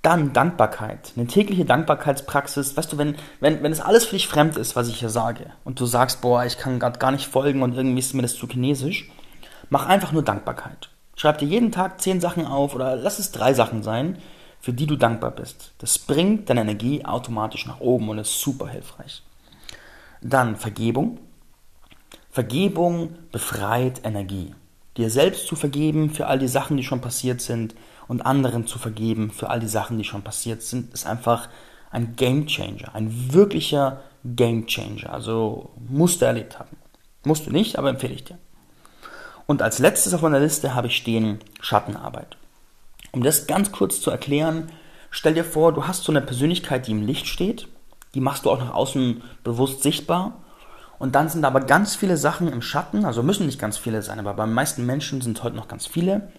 Dann 0.00 0.32
Dankbarkeit, 0.32 1.12
eine 1.14 1.26
tägliche 1.26 1.66
Dankbarkeitspraxis. 1.66 2.74
Weißt 2.74 2.90
du, 2.94 2.96
wenn, 2.96 3.16
wenn, 3.40 3.62
wenn 3.62 3.72
es 3.72 3.82
alles 3.82 4.06
für 4.06 4.16
dich 4.16 4.26
fremd 4.26 4.56
ist, 4.56 4.76
was 4.76 4.88
ich 4.88 5.00
hier 5.00 5.10
sage, 5.10 5.50
und 5.64 5.78
du 5.78 5.84
sagst, 5.84 6.22
boah, 6.22 6.46
ich 6.46 6.56
kann 6.56 6.78
gerade 6.78 6.98
gar 6.98 7.12
nicht 7.12 7.26
folgen 7.26 7.62
und 7.62 7.74
irgendwie 7.74 7.98
ist 7.98 8.14
mir 8.14 8.22
das 8.22 8.34
zu 8.34 8.48
chinesisch, 8.48 9.10
mach 9.68 9.84
einfach 9.84 10.12
nur 10.12 10.22
Dankbarkeit. 10.22 10.88
Schreib 11.16 11.36
dir 11.36 11.48
jeden 11.48 11.70
Tag 11.70 12.00
zehn 12.00 12.18
Sachen 12.18 12.46
auf 12.46 12.74
oder 12.74 12.96
lass 12.96 13.18
es 13.18 13.30
drei 13.30 13.52
Sachen 13.52 13.82
sein, 13.82 14.16
für 14.64 14.72
die 14.72 14.86
du 14.86 14.96
dankbar 14.96 15.30
bist. 15.30 15.72
Das 15.76 15.98
bringt 15.98 16.48
deine 16.48 16.62
Energie 16.62 17.04
automatisch 17.04 17.66
nach 17.66 17.80
oben 17.80 18.08
und 18.08 18.16
ist 18.16 18.40
super 18.40 18.66
hilfreich. 18.66 19.22
Dann 20.22 20.56
Vergebung. 20.56 21.18
Vergebung 22.30 23.14
befreit 23.30 24.00
Energie. 24.04 24.54
Dir 24.96 25.10
selbst 25.10 25.48
zu 25.48 25.54
vergeben 25.54 26.08
für 26.08 26.28
all 26.28 26.38
die 26.38 26.48
Sachen, 26.48 26.78
die 26.78 26.82
schon 26.82 27.02
passiert 27.02 27.42
sind 27.42 27.74
und 28.08 28.24
anderen 28.24 28.66
zu 28.66 28.78
vergeben 28.78 29.30
für 29.30 29.50
all 29.50 29.60
die 29.60 29.68
Sachen, 29.68 29.98
die 29.98 30.04
schon 30.04 30.22
passiert 30.22 30.62
sind, 30.62 30.94
ist 30.94 31.06
einfach 31.06 31.50
ein 31.90 32.16
Game 32.16 32.46
Changer, 32.46 32.94
ein 32.94 33.34
wirklicher 33.34 34.00
Game 34.24 34.66
Changer. 34.66 35.12
Also 35.12 35.72
musst 35.90 36.22
du 36.22 36.24
erlebt 36.24 36.58
haben. 36.58 36.74
Musst 37.22 37.46
du 37.46 37.50
nicht, 37.50 37.78
aber 37.78 37.90
empfehle 37.90 38.14
ich 38.14 38.24
dir. 38.24 38.38
Und 39.44 39.60
als 39.60 39.78
letztes 39.78 40.14
auf 40.14 40.22
meiner 40.22 40.40
Liste 40.40 40.74
habe 40.74 40.86
ich 40.86 40.96
stehen 40.96 41.40
Schattenarbeit. 41.60 42.38
Um 43.14 43.22
das 43.22 43.46
ganz 43.46 43.70
kurz 43.70 44.00
zu 44.00 44.10
erklären, 44.10 44.72
stell 45.08 45.34
dir 45.34 45.44
vor, 45.44 45.72
du 45.72 45.86
hast 45.86 46.02
so 46.02 46.10
eine 46.10 46.20
Persönlichkeit, 46.20 46.88
die 46.88 46.90
im 46.90 47.06
Licht 47.06 47.28
steht, 47.28 47.68
die 48.12 48.20
machst 48.20 48.44
du 48.44 48.50
auch 48.50 48.58
nach 48.58 48.74
außen 48.74 49.22
bewusst 49.44 49.84
sichtbar. 49.84 50.42
Und 50.98 51.14
dann 51.14 51.28
sind 51.28 51.44
aber 51.44 51.60
ganz 51.60 51.94
viele 51.94 52.16
Sachen 52.16 52.52
im 52.52 52.60
Schatten, 52.60 53.04
also 53.04 53.22
müssen 53.22 53.46
nicht 53.46 53.60
ganz 53.60 53.78
viele 53.78 54.02
sein, 54.02 54.18
aber 54.18 54.34
bei 54.34 54.44
den 54.44 54.52
meisten 54.52 54.84
Menschen 54.84 55.20
sind 55.20 55.44
heute 55.44 55.54
noch 55.54 55.68
ganz 55.68 55.86
viele, 55.86 56.32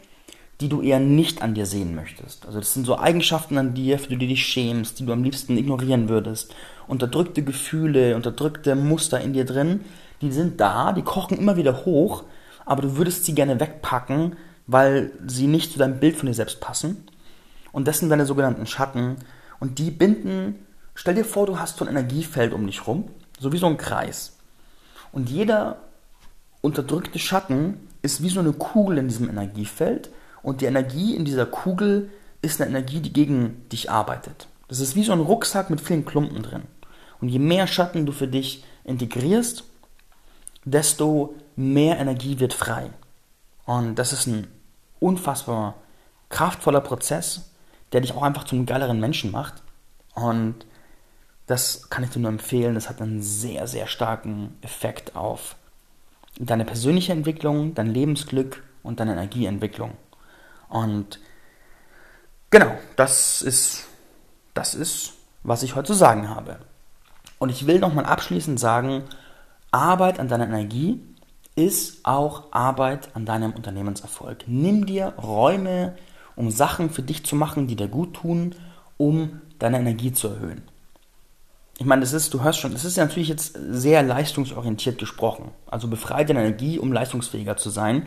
die 0.59 0.67
du 0.67 0.81
eher 0.81 0.99
nicht 0.99 1.41
an 1.41 1.53
dir 1.53 1.65
sehen 1.65 1.95
möchtest. 1.95 2.45
Also 2.45 2.59
das 2.59 2.73
sind 2.73 2.85
so 2.85 2.99
Eigenschaften 2.99 3.57
an 3.57 3.73
dir, 3.73 3.97
für 3.97 4.09
die 4.09 4.17
du 4.17 4.27
dich 4.27 4.45
schämst, 4.45 4.99
die 4.99 5.05
du 5.05 5.13
am 5.13 5.23
liebsten 5.23 5.57
ignorieren 5.57 6.09
würdest. 6.09 6.53
Unterdrückte 6.87 7.41
Gefühle, 7.41 8.17
unterdrückte 8.17 8.75
Muster 8.75 9.21
in 9.21 9.31
dir 9.31 9.45
drin, 9.45 9.79
die 10.19 10.33
sind 10.33 10.59
da, 10.59 10.91
die 10.91 11.03
kochen 11.03 11.37
immer 11.37 11.55
wieder 11.55 11.85
hoch, 11.85 12.23
aber 12.65 12.81
du 12.81 12.97
würdest 12.97 13.23
sie 13.23 13.33
gerne 13.33 13.61
wegpacken, 13.61 14.35
weil 14.67 15.11
sie 15.27 15.47
nicht 15.47 15.71
zu 15.71 15.79
deinem 15.79 15.99
Bild 15.99 16.15
von 16.15 16.27
dir 16.27 16.33
selbst 16.33 16.59
passen. 16.59 17.07
Und 17.71 17.87
das 17.87 17.99
sind 17.99 18.09
deine 18.09 18.25
sogenannten 18.25 18.65
Schatten. 18.65 19.17
Und 19.59 19.79
die 19.79 19.91
binden, 19.91 20.65
stell 20.93 21.15
dir 21.15 21.25
vor, 21.25 21.45
du 21.45 21.59
hast 21.59 21.77
so 21.77 21.85
ein 21.85 21.91
Energiefeld 21.91 22.53
um 22.53 22.65
dich 22.65 22.87
rum, 22.87 23.09
so 23.39 23.51
wie 23.51 23.57
so 23.57 23.67
ein 23.67 23.77
Kreis. 23.77 24.37
Und 25.11 25.29
jeder 25.29 25.77
unterdrückte 26.61 27.19
Schatten 27.19 27.87
ist 28.01 28.23
wie 28.23 28.29
so 28.29 28.39
eine 28.39 28.53
Kugel 28.53 28.97
in 28.97 29.07
diesem 29.07 29.29
Energiefeld 29.29 30.09
und 30.41 30.61
die 30.61 30.65
Energie 30.65 31.15
in 31.15 31.25
dieser 31.25 31.45
Kugel 31.45 32.09
ist 32.41 32.61
eine 32.61 32.69
Energie, 32.69 32.99
die 32.99 33.13
gegen 33.13 33.67
dich 33.69 33.89
arbeitet. 33.89 34.47
Das 34.67 34.79
ist 34.79 34.95
wie 34.95 35.03
so 35.03 35.11
ein 35.11 35.19
Rucksack 35.19 35.69
mit 35.69 35.81
vielen 35.81 36.05
Klumpen 36.05 36.43
drin. 36.43 36.63
Und 37.19 37.29
je 37.29 37.39
mehr 37.39 37.65
Schatten 37.65 38.05
du 38.05 38.11
für 38.11 38.27
dich 38.27 38.63
integrierst, 38.83 39.63
desto 40.63 41.35
mehr 41.55 41.97
Energie 41.97 42.39
wird 42.39 42.53
frei. 42.53 42.89
Und 43.65 43.95
das 43.95 44.13
ist 44.13 44.27
ein 44.27 44.47
unfassbar 44.99 45.75
kraftvoller 46.29 46.81
Prozess, 46.81 47.51
der 47.91 48.01
dich 48.01 48.13
auch 48.13 48.23
einfach 48.23 48.43
zum 48.43 48.65
geileren 48.65 48.99
Menschen 48.99 49.31
macht. 49.31 49.61
Und 50.13 50.65
das 51.47 51.89
kann 51.89 52.03
ich 52.03 52.09
dir 52.09 52.19
nur 52.19 52.29
empfehlen. 52.29 52.75
Das 52.75 52.89
hat 52.89 53.01
einen 53.01 53.21
sehr, 53.21 53.67
sehr 53.67 53.87
starken 53.87 54.57
Effekt 54.61 55.15
auf 55.15 55.55
deine 56.39 56.65
persönliche 56.65 57.13
Entwicklung, 57.13 57.73
dein 57.73 57.87
Lebensglück 57.87 58.63
und 58.83 58.99
deine 58.99 59.13
Energieentwicklung. 59.13 59.91
Und 60.69 61.19
genau, 62.49 62.77
das 62.95 63.41
ist, 63.41 63.85
das 64.53 64.75
ist, 64.75 65.13
was 65.43 65.63
ich 65.63 65.75
heute 65.75 65.87
zu 65.87 65.93
sagen 65.93 66.29
habe. 66.29 66.57
Und 67.39 67.49
ich 67.49 67.67
will 67.67 67.79
nochmal 67.79 68.05
abschließend 68.05 68.59
sagen, 68.59 69.03
Arbeit 69.71 70.19
an 70.19 70.27
deiner 70.27 70.47
Energie 70.47 71.01
ist 71.55 71.99
auch 72.03 72.51
Arbeit 72.51 73.09
an 73.15 73.25
deinem 73.25 73.53
Unternehmenserfolg. 73.53 74.43
Nimm 74.47 74.85
dir 74.85 75.13
Räume, 75.17 75.95
um 76.35 76.51
Sachen 76.51 76.89
für 76.89 77.01
dich 77.01 77.25
zu 77.25 77.35
machen, 77.35 77.67
die 77.67 77.75
dir 77.75 77.87
gut 77.87 78.13
tun, 78.15 78.55
um 78.97 79.41
deine 79.59 79.79
Energie 79.79 80.11
zu 80.11 80.27
erhöhen. 80.27 80.63
Ich 81.77 81.85
meine, 81.85 82.01
das 82.01 82.13
ist, 82.13 82.33
du 82.33 82.41
hörst 82.41 82.59
schon, 82.59 82.71
das 82.71 82.85
ist 82.85 82.97
ja 82.97 83.05
natürlich 83.05 83.27
jetzt 83.27 83.57
sehr 83.69 84.03
leistungsorientiert 84.03 84.97
gesprochen. 84.97 85.51
Also 85.67 85.87
befreie 85.87 86.25
deine 86.25 86.41
Energie, 86.41 86.79
um 86.79 86.93
leistungsfähiger 86.93 87.57
zu 87.57 87.69
sein 87.69 88.05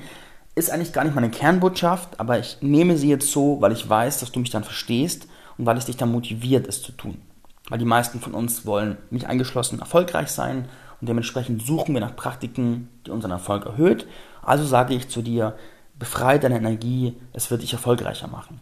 ist 0.58 0.70
eigentlich 0.70 0.92
gar 0.92 1.04
nicht 1.04 1.14
meine 1.14 1.30
Kernbotschaft, 1.30 2.18
aber 2.18 2.38
ich 2.38 2.58
nehme 2.60 2.96
sie 2.96 3.08
jetzt 3.08 3.30
so, 3.30 3.60
weil 3.60 3.72
ich 3.72 3.88
weiß, 3.88 4.20
dass 4.20 4.32
du 4.32 4.40
mich 4.40 4.50
dann 4.50 4.64
verstehst 4.64 5.28
und 5.56 5.66
weil 5.66 5.78
es 5.78 5.86
dich 5.86 5.96
dann 5.96 6.10
motiviert, 6.10 6.66
es 6.66 6.82
zu 6.82 6.92
tun. 6.92 7.20
Weil 7.68 7.78
die 7.78 7.84
meisten 7.84 8.20
von 8.20 8.34
uns 8.34 8.66
wollen, 8.66 8.96
mich 9.10 9.26
eingeschlossen, 9.26 9.78
erfolgreich 9.78 10.28
sein 10.28 10.68
und 11.00 11.08
dementsprechend 11.08 11.64
suchen 11.64 11.94
wir 11.94 12.00
nach 12.00 12.16
Praktiken, 12.16 12.88
die 13.06 13.10
unseren 13.10 13.30
Erfolg 13.30 13.66
erhöht. 13.66 14.06
Also 14.42 14.64
sage 14.64 14.94
ich 14.94 15.08
zu 15.08 15.22
dir, 15.22 15.56
befreie 15.98 16.40
deine 16.40 16.56
Energie, 16.56 17.16
es 17.32 17.50
wird 17.50 17.62
dich 17.62 17.72
erfolgreicher 17.72 18.28
machen. 18.28 18.60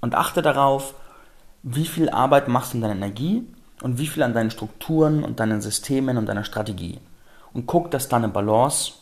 Und 0.00 0.14
achte 0.14 0.42
darauf, 0.42 0.94
wie 1.62 1.86
viel 1.86 2.10
Arbeit 2.10 2.48
machst 2.48 2.72
du 2.72 2.78
in 2.78 2.82
deiner 2.82 2.94
Energie 2.94 3.46
und 3.82 3.98
wie 3.98 4.06
viel 4.06 4.22
an 4.22 4.34
deinen 4.34 4.50
Strukturen 4.50 5.24
und 5.24 5.40
deinen 5.40 5.60
Systemen 5.60 6.16
und 6.16 6.26
deiner 6.26 6.44
Strategie. 6.44 6.98
Und 7.52 7.66
guck, 7.66 7.90
dass 7.90 8.08
da 8.08 8.16
eine 8.16 8.28
Balance 8.28 8.92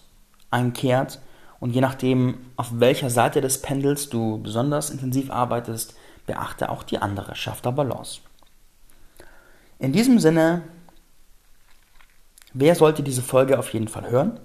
einkehrt 0.51 1.21
und 1.61 1.71
je 1.71 1.81
nachdem, 1.81 2.39
auf 2.57 2.69
welcher 2.79 3.11
Seite 3.11 3.41
des 3.41 3.61
Pendels 3.61 4.09
du 4.09 4.39
besonders 4.43 4.91
intensiv 4.91 5.31
arbeitest, 5.31 5.95
beachte 6.27 6.71
auch 6.71 6.83
die 6.83 6.99
andere, 6.99 7.35
schaff 7.35 7.61
da 7.61 7.71
Balance. 7.71 8.21
In 9.79 9.93
diesem 9.93 10.19
Sinne, 10.19 10.63
wer 12.55 12.75
sollte 12.75 13.03
diese 13.03 13.21
Folge 13.23 13.59
auf 13.59 13.75
jeden 13.75 13.89
Fall 13.89 14.11
hören? 14.11 14.41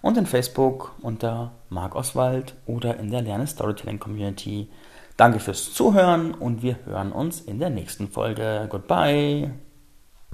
und 0.01 0.17
in 0.17 0.25
Facebook 0.25 0.95
unter 1.01 1.51
Marc 1.69 1.95
Oswald 1.95 2.55
oder 2.65 2.97
in 2.97 3.11
der 3.11 3.21
Lerne 3.21 3.45
Storytelling 3.45 3.99
Community 3.99 4.69
Danke 5.17 5.39
fürs 5.39 5.73
Zuhören 5.73 6.35
und 6.35 6.61
wir 6.61 6.77
hören 6.85 7.11
uns 7.11 7.41
in 7.41 7.59
der 7.59 7.71
nächsten 7.71 8.07
Folge. 8.07 8.67
Goodbye. 8.69 9.51